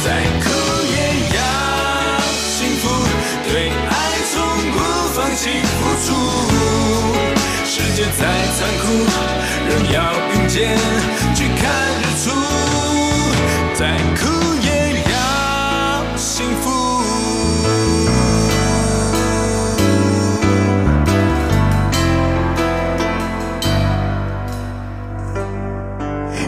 [0.03, 0.07] 再
[0.41, 0.45] 苦
[0.89, 0.97] 也
[1.37, 1.39] 要
[2.57, 2.83] 幸福，
[3.47, 3.94] 对爱。
[5.35, 6.13] 起付出。
[7.65, 8.21] 世界再
[8.53, 8.85] 残酷，
[9.67, 10.77] 仍要并肩
[11.35, 11.61] 去看
[11.99, 12.25] 日出。
[13.73, 14.21] 再苦
[14.63, 14.67] 也
[15.11, 15.13] 要
[16.15, 16.63] 幸福。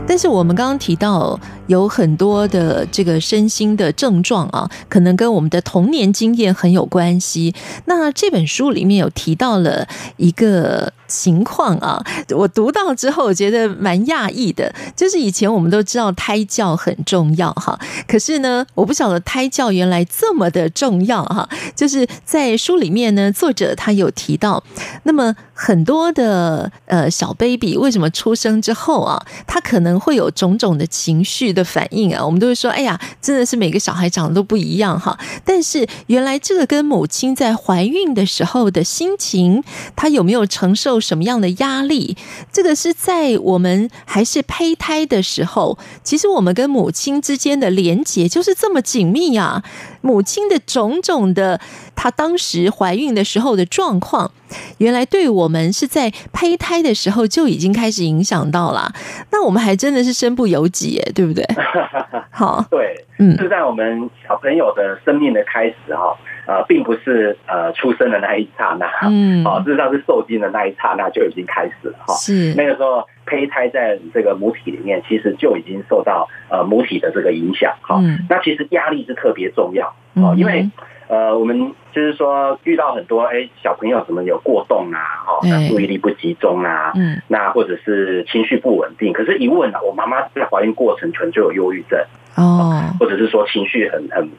[0.08, 1.38] 但是我们刚刚提到。
[1.68, 7.54] 有很多的这个身心的症状啊，可能跟我们的童年经验很有关系。
[7.86, 9.88] 那这本书里面有提到了
[10.18, 21.48] 一个情况啊，我读到之后我觉得蛮讶异的，就是以前我们都知道胎教很重要哈，可是呢，我不晓得胎教原来这么的重要哈。
[21.76, 24.64] 就是在书里面呢，作者他有提到，
[25.04, 35.18] 那么很多的呃小 baby 为什么出生之后啊，他可能会有种种的情绪的反应啊，我们都会说，哎呀，真的是每个小孩长得都不一样哈。
[35.44, 39.64] 但是原来这个跟母亲在怀孕的时候的心情，
[39.96, 42.16] 她有没有承受什么样的压力？
[42.54, 49.64] 这个是在我们还是胚胎的时候，其实我们跟母亲之间的连结就是这么紧密啊。
[50.02, 51.60] 母亲的种种的，
[51.98, 54.32] 她当时怀孕的时候的状况，
[54.78, 58.94] 原来对我们是在胚胎的时候就已经开始影响到了。
[59.32, 61.44] 那我们还真的是身不由己，对不对？
[62.32, 66.16] 好，对，嗯，是在我们小朋友的生命的开始哈。
[66.48, 72.14] 呃，并不是呃出生的那一刹那，嗯，啊，事实上是受精的那一刹那就已经开始了哈。
[72.14, 78.00] 是那个时候，胚胎在这个母体里面，其实就已经受到呃母体的这个影响哈。
[78.02, 80.70] 嗯，那其实压力是特别重要哦，因为
[81.08, 89.14] 呃，我们就是说遇到很多哎小朋友怎么有过动啊，哦，那注意力不集中啊，嗯，那或者是情绪不稳定。
[89.14, 92.00] 可是，一问啊，我妈妈在怀孕过程全就有忧郁症
[92.36, 94.30] 哦，或者是说情绪很很。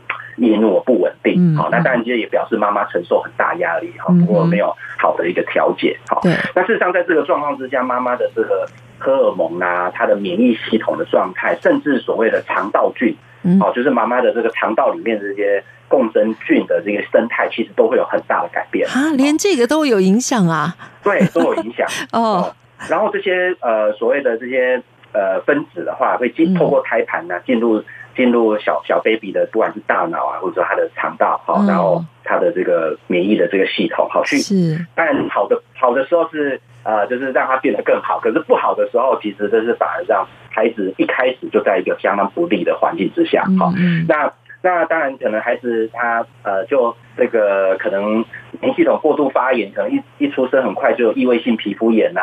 [0.40, 6.20] 易怒不稳定，好，那当然这也表示妈妈承受很大压力，哈，不过没有好的一个调节，好，
[6.54, 8.64] 那事实上在这个状况之下，妈妈的这个
[8.98, 13.12] 荷尔蒙啊，她的免疫系统的状态，甚至所谓的肠道菌，
[13.58, 22.54] 好，就是妈妈的这个肠道里面的这些共生菌的这个生态，其实都会有很大的改变啊，连这个都有影响啊，对，都有影响 哦。
[22.88, 24.82] 然后这些呃所谓的这些
[25.12, 27.82] 呃分子的话，会进透过胎盘呢进入。
[28.16, 34.38] 进入小小 baby 的，不管是大脑啊，或者说他的肠道，好，然后他的这个免疫的这个系统，好去。
[34.38, 34.84] 是。
[34.96, 38.18] 但好的好的时候是呃，就是让他变得更好。
[38.18, 43.44] 可是不好的时候，其实这是反而让孩子一开始就在一个相当不利的环境之下。
[43.56, 43.72] 好，
[44.08, 44.32] 那
[44.62, 48.24] 那当然可能孩子他呃，就这个可能
[48.60, 52.20] 免疫系统过度发炎，可能一一出生很快就有异位性皮肤炎呐，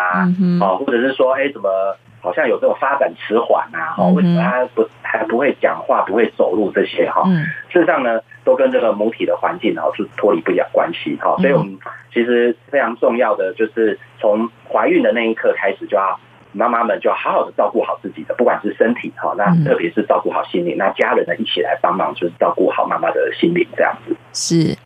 [0.61, 1.69] 啊，或者是说，哎，怎么？
[2.21, 7.21] 好像有这种发展迟缓啊，哈，为什么他不还不会讲话、不会走路这些哈？
[7.69, 11.35] 事实上呢，都跟这个母体的环境然后是脱离不了关系哈。
[11.37, 11.77] 所以我们
[12.11, 16.19] 其实非常重要的就是从怀孕的那一刻开始，就要
[16.55, 24.15] 妈妈们就好好的照顾好自己的，不管是身体哈，那特别是照顾好心灵，那家人呢一起来帮忙，就是照顾好妈妈的心灵这样子。
[24.33, 24.84] 是。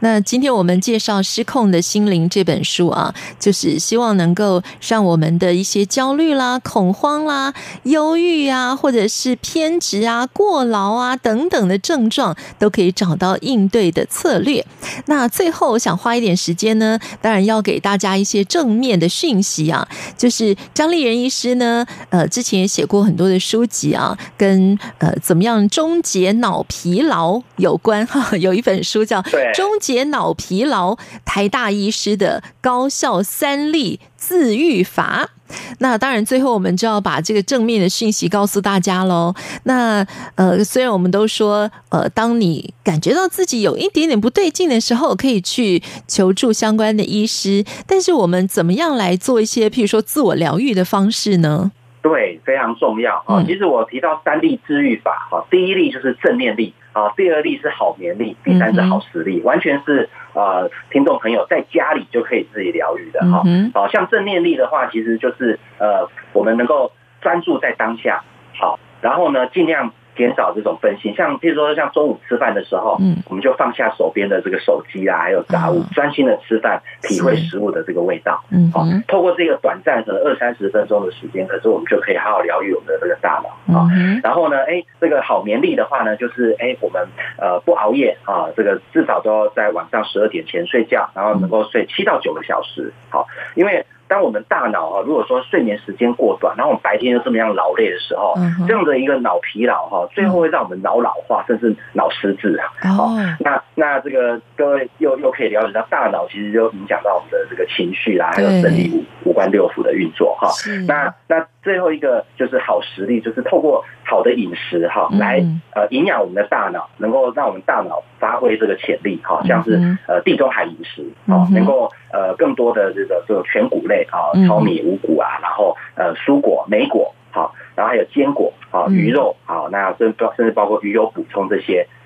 [0.00, 7.52] 那今天我们介绍《失控的心灵》这本书啊，就是希望能够让我们的一些焦虑啦、恐慌啦、
[7.82, 14.64] 忧郁啊，或者是偏执啊、过劳啊等等的症状，都可以找到应对的策略。
[15.06, 19.86] 那最后我想花一点时间呢，当然要给大家一些正面的讯息啊，
[20.16, 29.22] 就是张立仁医师呢，呃，之前也写过很多的书籍啊，跟呃怎么样终结脑疲劳有关哈，有一本书叫。
[29.54, 35.30] 终结脑疲劳，台大医师的高效三力自愈法。
[35.78, 39.34] 那当然，最后我们就要把这个正面的讯息告诉大家喽。
[39.62, 47.64] 那呃，虽然我们都说，呃，当你感觉到自己有一点点不对劲的时候，可以去求助相关的医师。
[47.86, 51.72] 但是，我们怎么样来做一些，譬如说自我疗愈的方式呢？
[52.02, 53.42] 对，非常重要啊。
[53.46, 56.74] 其实我提到三力自愈法，哈，第一力就是正念力。
[56.92, 63.42] 啊，第二例是好眠力，第三是好实力，完全是呃，听众朋友在家里就可以自己疗愈的哈。
[63.74, 68.22] 好，像正念力的话，其实就是呃，我们能够专注在当下，
[68.58, 69.92] 好，然后呢，尽量。
[70.18, 83.78] 减少这种分心，像譬如说像中午吃饭的时候，嗯，我们就放下手边的这个手机啊，还有杂物，专心的吃饭，体会食物的这个味道，嗯，好，透过这个短暂的二三十分钟的时间，可是我们就可以好好疗愈我们的这个大脑。
[83.78, 83.86] 啊。
[84.22, 87.06] 然后呢，哎，这个好眠力的话呢，就是哎，我们
[87.38, 93.86] 呃不熬夜啊，这个至少都要在晚上十二点前睡觉，然后能够睡七到九个小时，好，因为。
[94.08, 98.34] 当我们大脑啊，如果说睡眠时间过短，然后我们白天又这么样劳累的时候，
[98.66, 102.72] 这样的一个脑疲劳哈，最后会让我们脑老化，甚至脑失智啊。
[102.96, 108.90] 好，那那这个各位又又可以了解到，大脑其实就影响到我们的这个情绪啦，还有生理
[109.24, 110.48] 五五官六腑的运作哈。
[110.86, 115.44] 那那最后一个就是好实力，就是透过好的饮食哈，来
[115.74, 131.97] 呃营养我们的大脑，能够让我们大脑发挥这个潜力哈，像是呃地中海饮食啊，能够呃更多的这个这个全谷类啊，糙米、五谷啊，然后呃蔬果、莓果好，然后还有坚果啊、鱼肉好，那甚甚至包括鱼油补充这些好，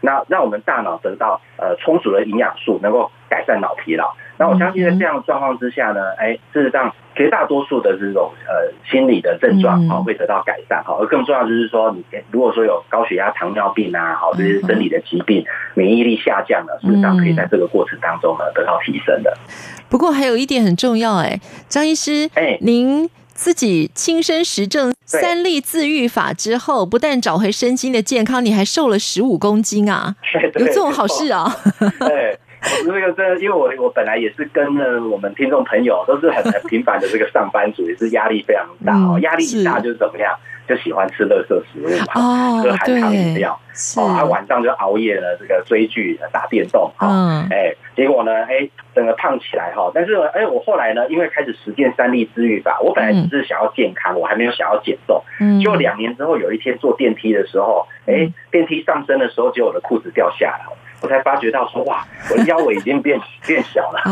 [0.00, 4.14] 那让我们大脑得到呃充足的营养素，能够改善脑疲劳。
[4.40, 10.80] 那我相信在这样的状况之下呢，哎，事实上绝大多数的这种呃心理的症状啊会得到改善。
[10.84, 15.44] 哈，而更重要就是说，你如果说有高血压、糖尿病啊，好这些生理的疾病，
[15.74, 19.36] 免疫力下降了，事实上可以在这个过程当中呢得到提升的。
[19.88, 30.16] 不过还有一点很重要，哎，张医师，哎，您自己亲身实证三力自愈法之后，不但找回身心的健康，你还瘦了十五公斤啊，
[30.58, 31.56] 有这种好事啊？
[32.00, 32.36] 对。
[32.84, 39.18] 这个真，因为我我本来也是跟了我们听众朋友都是很很平凡的这个上班族，也是压力非常大哦。
[39.20, 40.34] 压力一大就是怎么样，
[40.68, 43.58] 就喜欢吃垃圾食物嘛，喝含糖饮料
[43.96, 49.90] 哦，他晚上就熬夜了，这个追剧、打电动啊，哎，结果呢，哎，整个胖起来哈。
[49.94, 55.22] 但是哎，我后来呢，因为开始实践三力治愈法，我本来只是想要健康，我还没有想要减重。
[55.40, 60.66] 嗯，就两年之后，有一天坐电梯的时候，哎，电梯上升的时候，结果我的裤子掉下来。
[61.00, 64.02] 我才发觉到说哇，我的腰围已经变变小了，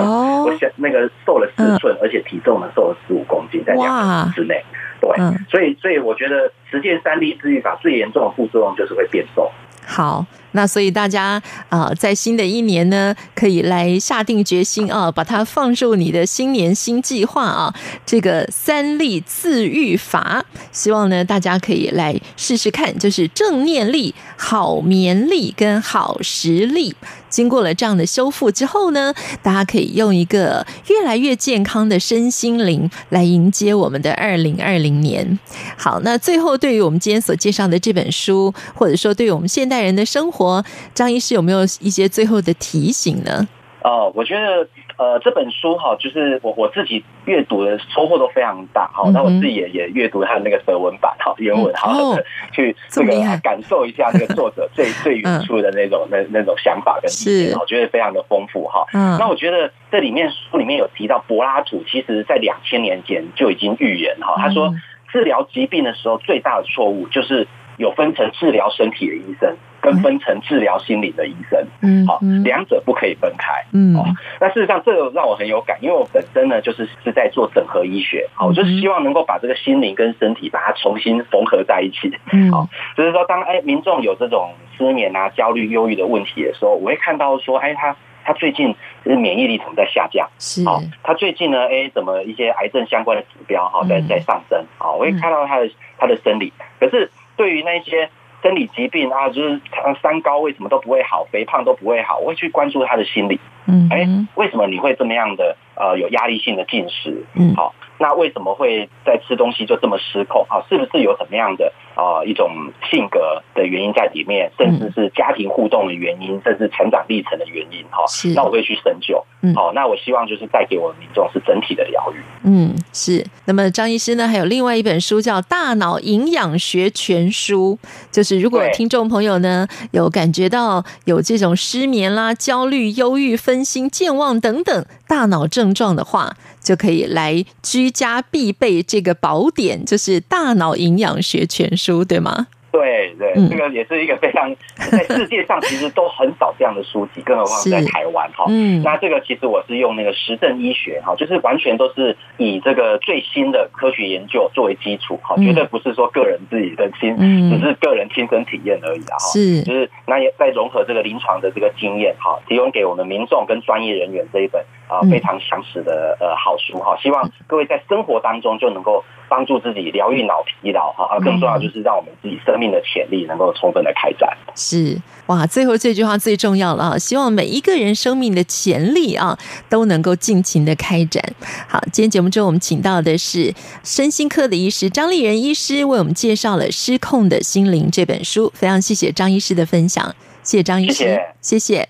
[0.44, 4.64] 我小那个瘦了四寸，而且体重呢瘦了十五公斤，在两年之内。
[4.98, 5.10] 对，
[5.50, 9.50] 所以所以我觉得实践三力自愈法最严重的副作用就是会变瘦。
[9.88, 17.72] 好，那所以大家啊，在新的一年呢，可以来下定决心啊，把它放入你的新年新计划啊。
[18.04, 26.96] 这个三力自愈法，希望呢大家可以来试试看，就是正念力、好眠力跟好时力。
[27.28, 29.12] 经过了这样的修复之后呢，
[29.42, 35.38] 大家可以用一个越来越健康的身心灵来迎接我们的二零二零年。
[35.76, 43.46] 好，那最后后对于我们今天所介绍的这本书，或者说对于我们现代人的生活，张医师有没有一些最后的提醒呢？
[43.82, 49.08] 哦，我觉得呃这本书哈，就是我我自己阅读的收获都非常大哈。
[49.12, 53.12] 那、嗯、我自己也也阅读他的那个德文版哈，原文哈，嗯、 去这个
[53.44, 58.84] 感受一下那个作者最最原初的那种、嗯、那那种想法跟意见，我觉得非常的丰富哈。
[58.92, 64.74] 嗯，那我觉得这里面书里面有提到柏拉图，其实在两千年前就已经预言哈，他说
[65.10, 67.46] 治疗疾病的时候最大的错误就是
[67.76, 69.56] 有分成治疗身体的医生。
[69.78, 74.02] 跟分成治疗心理的医生，嗯，好，两者不可以分开，嗯，哦，
[74.40, 87.94] 那事实上这个让我很有感，因为我本身呢就是是在做整合医学，好，我就是希望能够把这个心灵跟身体把它重新缝合在一起，嗯，好，就是说当哎民众有这种失眠啊、焦虑、忧郁的问题的时候，我会看到说，哎，他
[88.26, 88.74] 他最近
[89.04, 98.10] 就是免疫力怎么在下降，是，哦，他最近呢，哎，怎么一些癌症相关的指标哈在在上升，啊，我会看到他的他的生理，可是对于那些。
[98.42, 99.60] 生理疾病啊，就是
[100.00, 103.40] 三高为什么都不会好，肥胖都不会好，我会去关注他的心理。
[103.66, 104.06] 嗯，哎，
[104.36, 107.24] 为什么你会这么样的呃有压力性的进食？
[107.34, 110.62] 嗯，好，那为什么会在吃东西就这么失控啊？
[110.68, 112.50] 是不是有什么样的啊一种
[112.90, 117.84] 性格的原因在里面，甚至是家庭互动的原因，甚至成长历程的原因？
[117.90, 119.24] 哈，是，那我会去深究。
[119.42, 122.16] 嗯，好，那我希望就是带给我的民众是整体的疗愈。
[122.44, 123.24] 嗯，是。
[123.46, 127.78] 那么张医师呢，还有另外一本书叫《大脑营养学全书》，
[128.10, 142.48] 就是如果听众朋友呢有感觉到有这种失眠啦、焦虑、忧郁、分心、健忘等等大脑症状的话，就可以来居家必备这个宝典，就是《大脑营养学全书》，对吗？
[142.72, 144.54] 对对，这个也是一个非常
[144.90, 148.44] 在世界上其实都很少这样的书籍，更何况在台湾哈。
[148.48, 157.16] 嗯，那这个其实我是用那个实证医学哈，就是完全都是以这个最新的科学研究作为基础哈，绝对不是说个人自己的亲，
[157.48, 159.16] 只是个人亲身体验而已哈。
[159.32, 169.04] 是，就是那也在融合这个临床的这个经验哈，提供给我们民众跟专业人员这一本啊非常详实的呃好书哈，希望各位在生活当中就能够。
[169.28, 174.32] 帮助自己疗愈脑疲劳哈，而更重要就是让我们自己生命的潜力能够充分的开展。
[174.54, 176.96] 是哇，最后这句话最重要了啊！
[176.96, 179.36] 希望每一个人生命的潜力啊
[179.68, 181.20] 都能够尽情的开展。
[181.68, 188.52] 好，今天节目中我们请到的是身心科的医师张立仁医师，为我们介绍了《失控的心灵》这本书。
[188.54, 190.14] 非常谢谢张医师的分享，
[190.44, 191.76] 谢谢张医师，谢谢。
[191.76, 191.88] 谢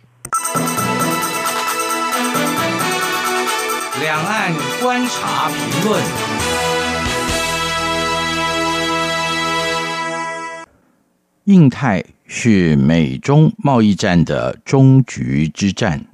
[0.49, 0.96] 谢
[4.17, 4.51] 两岸
[4.83, 6.03] 观察评论。
[11.45, 16.07] 印太是美中贸易战的终局之战。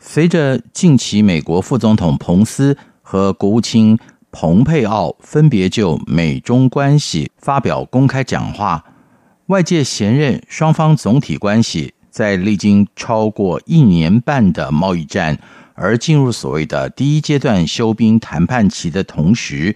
[0.00, 3.96] 随着近期美国副总统彭斯和国务卿
[4.32, 8.84] 蓬佩奥分别就美中关系发表公开讲话，
[9.46, 15.38] 外界闲认双方总体关系在历经超过一年半的贸易战
[15.74, 19.74] 而进入所谓的第一阶段休兵谈判期的同时，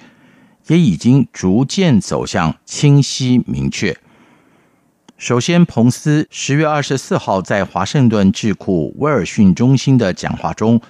[0.66, 3.96] 也已经逐渐走向清晰明确。
[5.16, 10.80] 首先，彭斯十月二十四号在华盛顿智库威尔逊中心的讲话中，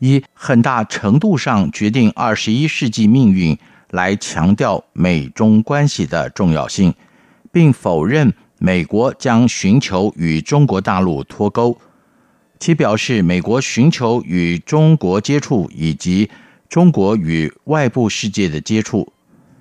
[0.00, 3.56] 以很大程度上决定二十一世纪命运
[3.90, 6.92] 来强调美中关系的重要性，
[7.50, 11.80] 并否认美国将寻求与中国大陆脱钩。
[12.60, 16.30] 其表示，美国寻求与中国接触以及
[16.68, 19.10] 中国与外部世界的接触。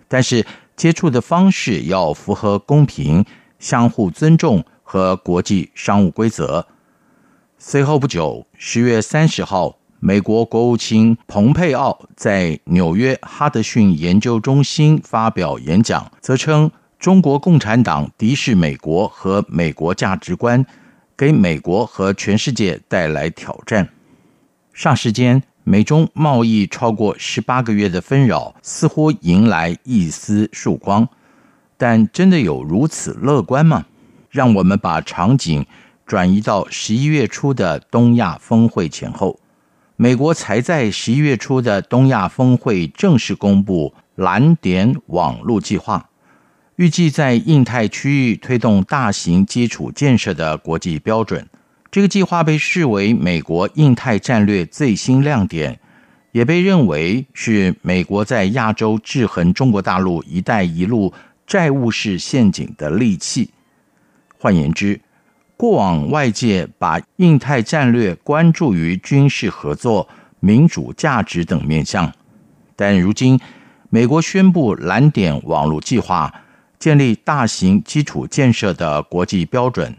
[0.09, 0.45] 但是
[0.75, 3.23] 接触的方式要符合公平、
[3.57, 6.67] 相互尊重和国际商务规则。
[7.57, 20.65] 随后不久，十月三十号，美国国务卿蓬佩奥在纽约哈德逊研究中心发表演讲，则称中国共产党敌视美国和美国价值观，
[21.20, 23.89] 给美国和全世界带来挑战。
[24.74, 25.43] 霎时间。
[25.65, 31.07] 美中贸易超过十八个月的纷扰似乎迎来一丝曙光，
[31.78, 33.86] 但真的有如此乐观吗？
[34.32, 35.63] 让我们把场景
[36.07, 39.39] 转移到十一月初的东亚峰会前后。
[39.95, 46.09] 美国才在十一月初的东亚峰会正式公布蓝点网络计划，
[46.80, 51.45] 预计在印太区域推动大型基础建设的国际标准。
[51.91, 55.77] 这个计划被视为美国印太战略最新亮点，
[56.32, 61.13] 也被认为是美国在亚洲制衡中国大陆“一带一路”
[61.45, 63.49] 债务式陷阱的利器。
[64.38, 65.01] 换言之，
[65.57, 70.07] 过往外界把印太战略关注于军事合作、
[70.39, 72.09] 民主价值等面向，
[72.77, 73.38] 但如今
[73.89, 76.34] 美国宣布蓝点网络计划，
[76.80, 79.95] 建立大型基础建设的国际标准。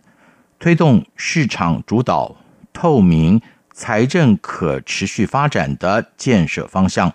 [0.59, 2.37] 推动市场主导、
[2.72, 3.41] 透明、
[3.72, 7.14] 财政可持续发展的建设方向。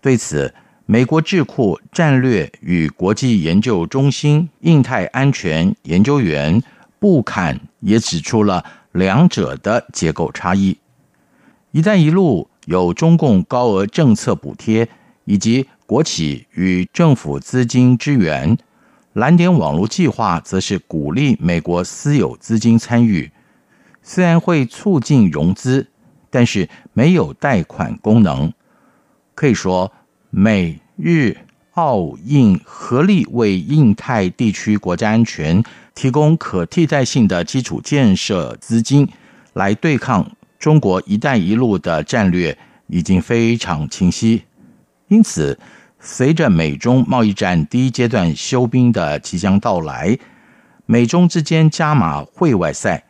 [0.00, 0.54] 对此，
[0.86, 6.62] 美国智库战略与国际研究中心印太安全研究员
[7.00, 10.78] 布坎也指出了两者的结构差异。
[11.72, 14.88] “一带一路”有中共高额政策补贴
[15.24, 18.56] 以及国企与政府资金支援。
[19.12, 23.30] 蓝点网络计划则是鼓励美国私有资金参与，
[24.02, 25.86] 虽然会促进融资，
[26.30, 28.52] 但是没有贷款功能。
[29.36, 29.92] 可以说，
[30.30, 31.36] 美日
[31.74, 35.62] 澳印合力为印太地区国家安全
[35.94, 39.08] 提供可替代性的基础建设资金，
[39.52, 40.28] 来对抗
[40.58, 42.58] 中国“一带一路”的战略
[42.88, 44.42] 已经非常清晰。
[45.14, 45.56] 因此，
[46.00, 50.18] 随着美中贸易战第一阶段休兵的即将到来，
[50.86, 53.04] 美中之间加码会外赛，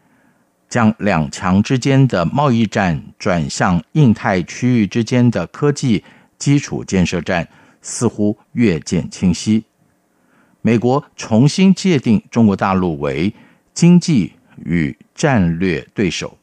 [0.69, 6.05] 将两强之间的贸易战转向印太区域之间的科技
[6.37, 7.49] 基础建设战，
[7.81, 9.65] 似乎越见清晰。
[10.61, 13.33] 美国重新界定中国大陆为
[13.73, 16.37] 经济与战略对手，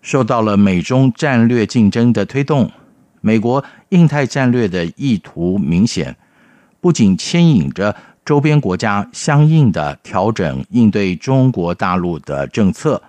[0.00, 2.72] 受到了美中战略竞争的推动。
[3.24, 6.14] 美国印太战略的意图明显，
[6.78, 13.02] 不仅牵引着周边国家相应的调整应对中国大陆的政策，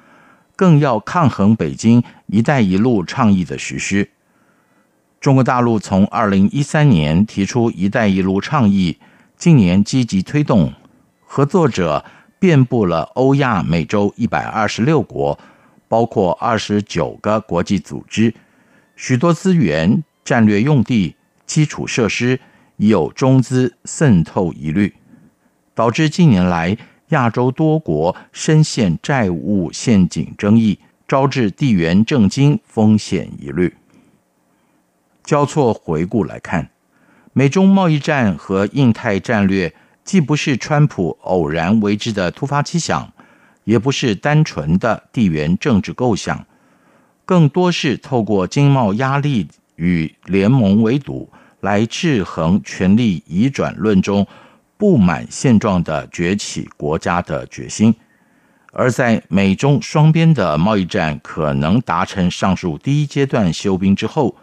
[0.55, 4.09] 更要抗衡北京“一带一路”倡议的实施。
[5.19, 8.97] 中国大陆从二零一三年提出“一带一路”倡议，
[9.35, 10.71] 近年积极推动，
[11.25, 12.05] 合作者
[12.39, 15.37] 遍布了欧亚美洲一百二十六国，
[15.89, 18.33] 包括二十九个国际组织。
[18.95, 21.15] 许多资源、战略用地、
[21.45, 22.39] 基础设施
[22.77, 24.93] 已有中资渗透疑虑，
[25.73, 26.77] 导致近年来
[27.09, 33.75] 亚洲多国深陷债务陷阱争议，招致地缘政经风险疑虑。
[35.23, 36.69] 交错回顾来看，
[37.33, 39.73] 美中贸易战和印太战略
[40.03, 43.11] 既不是川普偶然为之的突发奇想，
[43.65, 46.45] 也不是单纯的地缘政治构想。
[47.25, 51.29] 更多是透过经贸压力与联盟围堵
[51.61, 54.25] 来制衡权力移转论中
[54.77, 57.95] 不满现状的崛起国家的决心，
[58.71, 64.35] 而在美中双边的贸易战可能达成上述第一阶段休兵之后，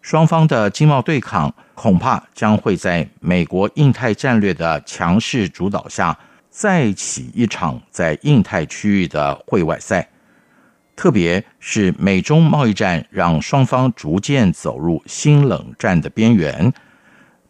[0.00, 6.16] 双方的经贸对抗恐怕将会在美国印太战略的强势主导下
[6.48, 10.08] 再起一场在印太区域的会外赛。
[10.94, 16.72] 特别是美中贸易战让双方逐渐走入新冷战的边缘。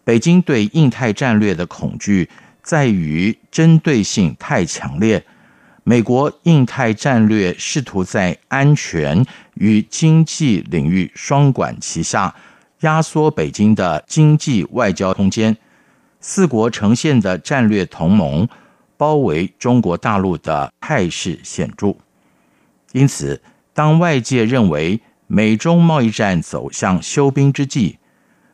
[0.05, 2.29] 北京对印太战略的恐惧
[2.63, 5.25] 在于针对性太强烈。
[5.85, 9.25] 美国印太战略试图在安全
[9.55, 12.33] 与经济领域双管齐下，
[12.81, 15.57] 压缩北京的经济外交空间。
[16.21, 18.49] 四国呈现的战略同盟
[18.97, 21.97] 包围中国大陆的态势显著。
[22.93, 23.41] 因此，
[23.75, 27.99] 当外界认为美中贸易战走向休兵之际，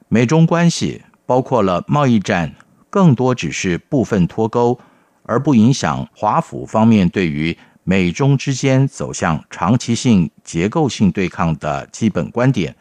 [0.08, 2.54] 美中关系包括了贸易战，
[2.88, 4.78] 更多只是部分脱钩，
[5.24, 12.74] 而不影响华府方面对于美中之间走向长期性结构性对抗的基本观点。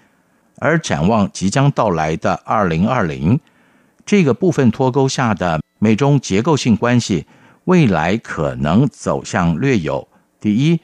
[0.60, 3.40] 而展望即将到来的二零二零，
[4.06, 7.26] 这个部分脱钩下的美中结构性关系，
[7.66, 10.08] 未来可能走向略有
[10.40, 10.80] 第一。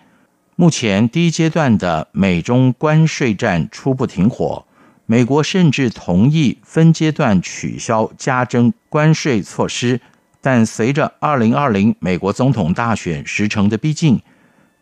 [0.55, 4.63] 目前第一阶段的美中关税战初步停火，
[5.07, 9.99] 美国甚至同意分阶段取消加征关税措施。
[10.41, 14.21] 但随着二零二零美国总统大选时程的逼近，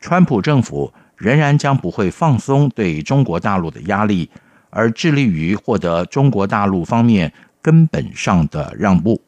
[0.01, 4.29] 川普政府仍然将不会放松对中国大陆的压力，
[4.71, 9.21] 而致力于获得中国大陆方面根本上的让步。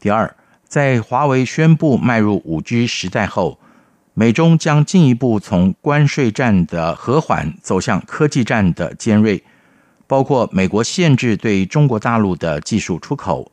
[0.00, 0.34] 第二，
[0.66, 3.60] 在华为宣布迈入五 G 时代后。
[4.20, 9.42] 美中将进一步从关税战的和缓走向科技战的尖锐，
[10.06, 13.50] 包括美国限制对中国大陆的技术出口，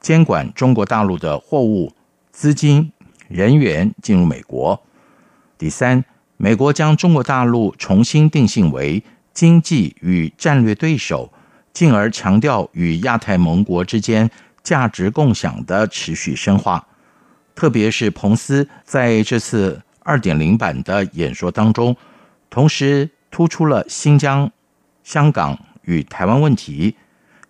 [0.00, 1.94] 监管中国大陆的货物、
[2.32, 2.90] 资金、
[3.28, 4.82] 人员进入美国。
[5.56, 6.04] 第三，
[6.36, 9.00] 美国将中国大陆重新定性为
[9.32, 11.32] 经济与战略对手，
[11.72, 14.28] 进而强调与亚太盟国之间
[14.64, 16.88] 价值共享的持续深化，
[17.54, 19.80] 特别是彭斯在这次。
[20.08, 21.94] 二点零版的演说当中，
[22.48, 24.50] 同时突出了新疆、
[25.04, 26.96] 香港与台湾问题，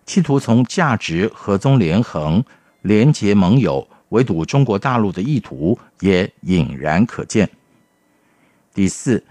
[0.05, 2.43] 企图从价值合纵连横、
[2.81, 7.49] 连结盟友、围堵中国大陆的意图也隐然可见。
[8.73, 9.23] 第四，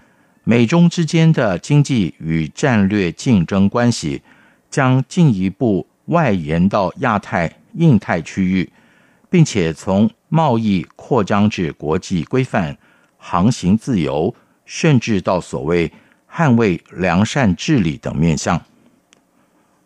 [0.43, 4.23] 美中之间的经济与战略竞争关系
[4.71, 8.67] 将进一步外延到亚太、印太区域，
[9.29, 12.75] 并且从贸易扩张至国际规范、
[13.19, 14.33] 航行自由，
[14.65, 15.91] 甚至到所谓
[16.27, 18.59] 捍卫良善治理等面向。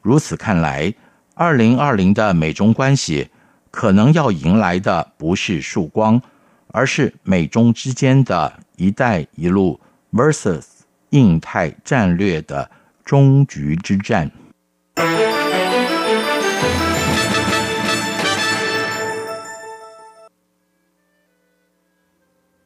[0.02, 0.94] 如此看来，
[1.36, 3.28] 二零二零的美中关系
[3.70, 6.22] 可能要迎来的不是曙光，
[6.68, 9.78] 而是美中之间的一带一路。
[10.14, 10.64] versus
[11.10, 12.70] 印太战略的
[13.04, 14.30] 终局之战。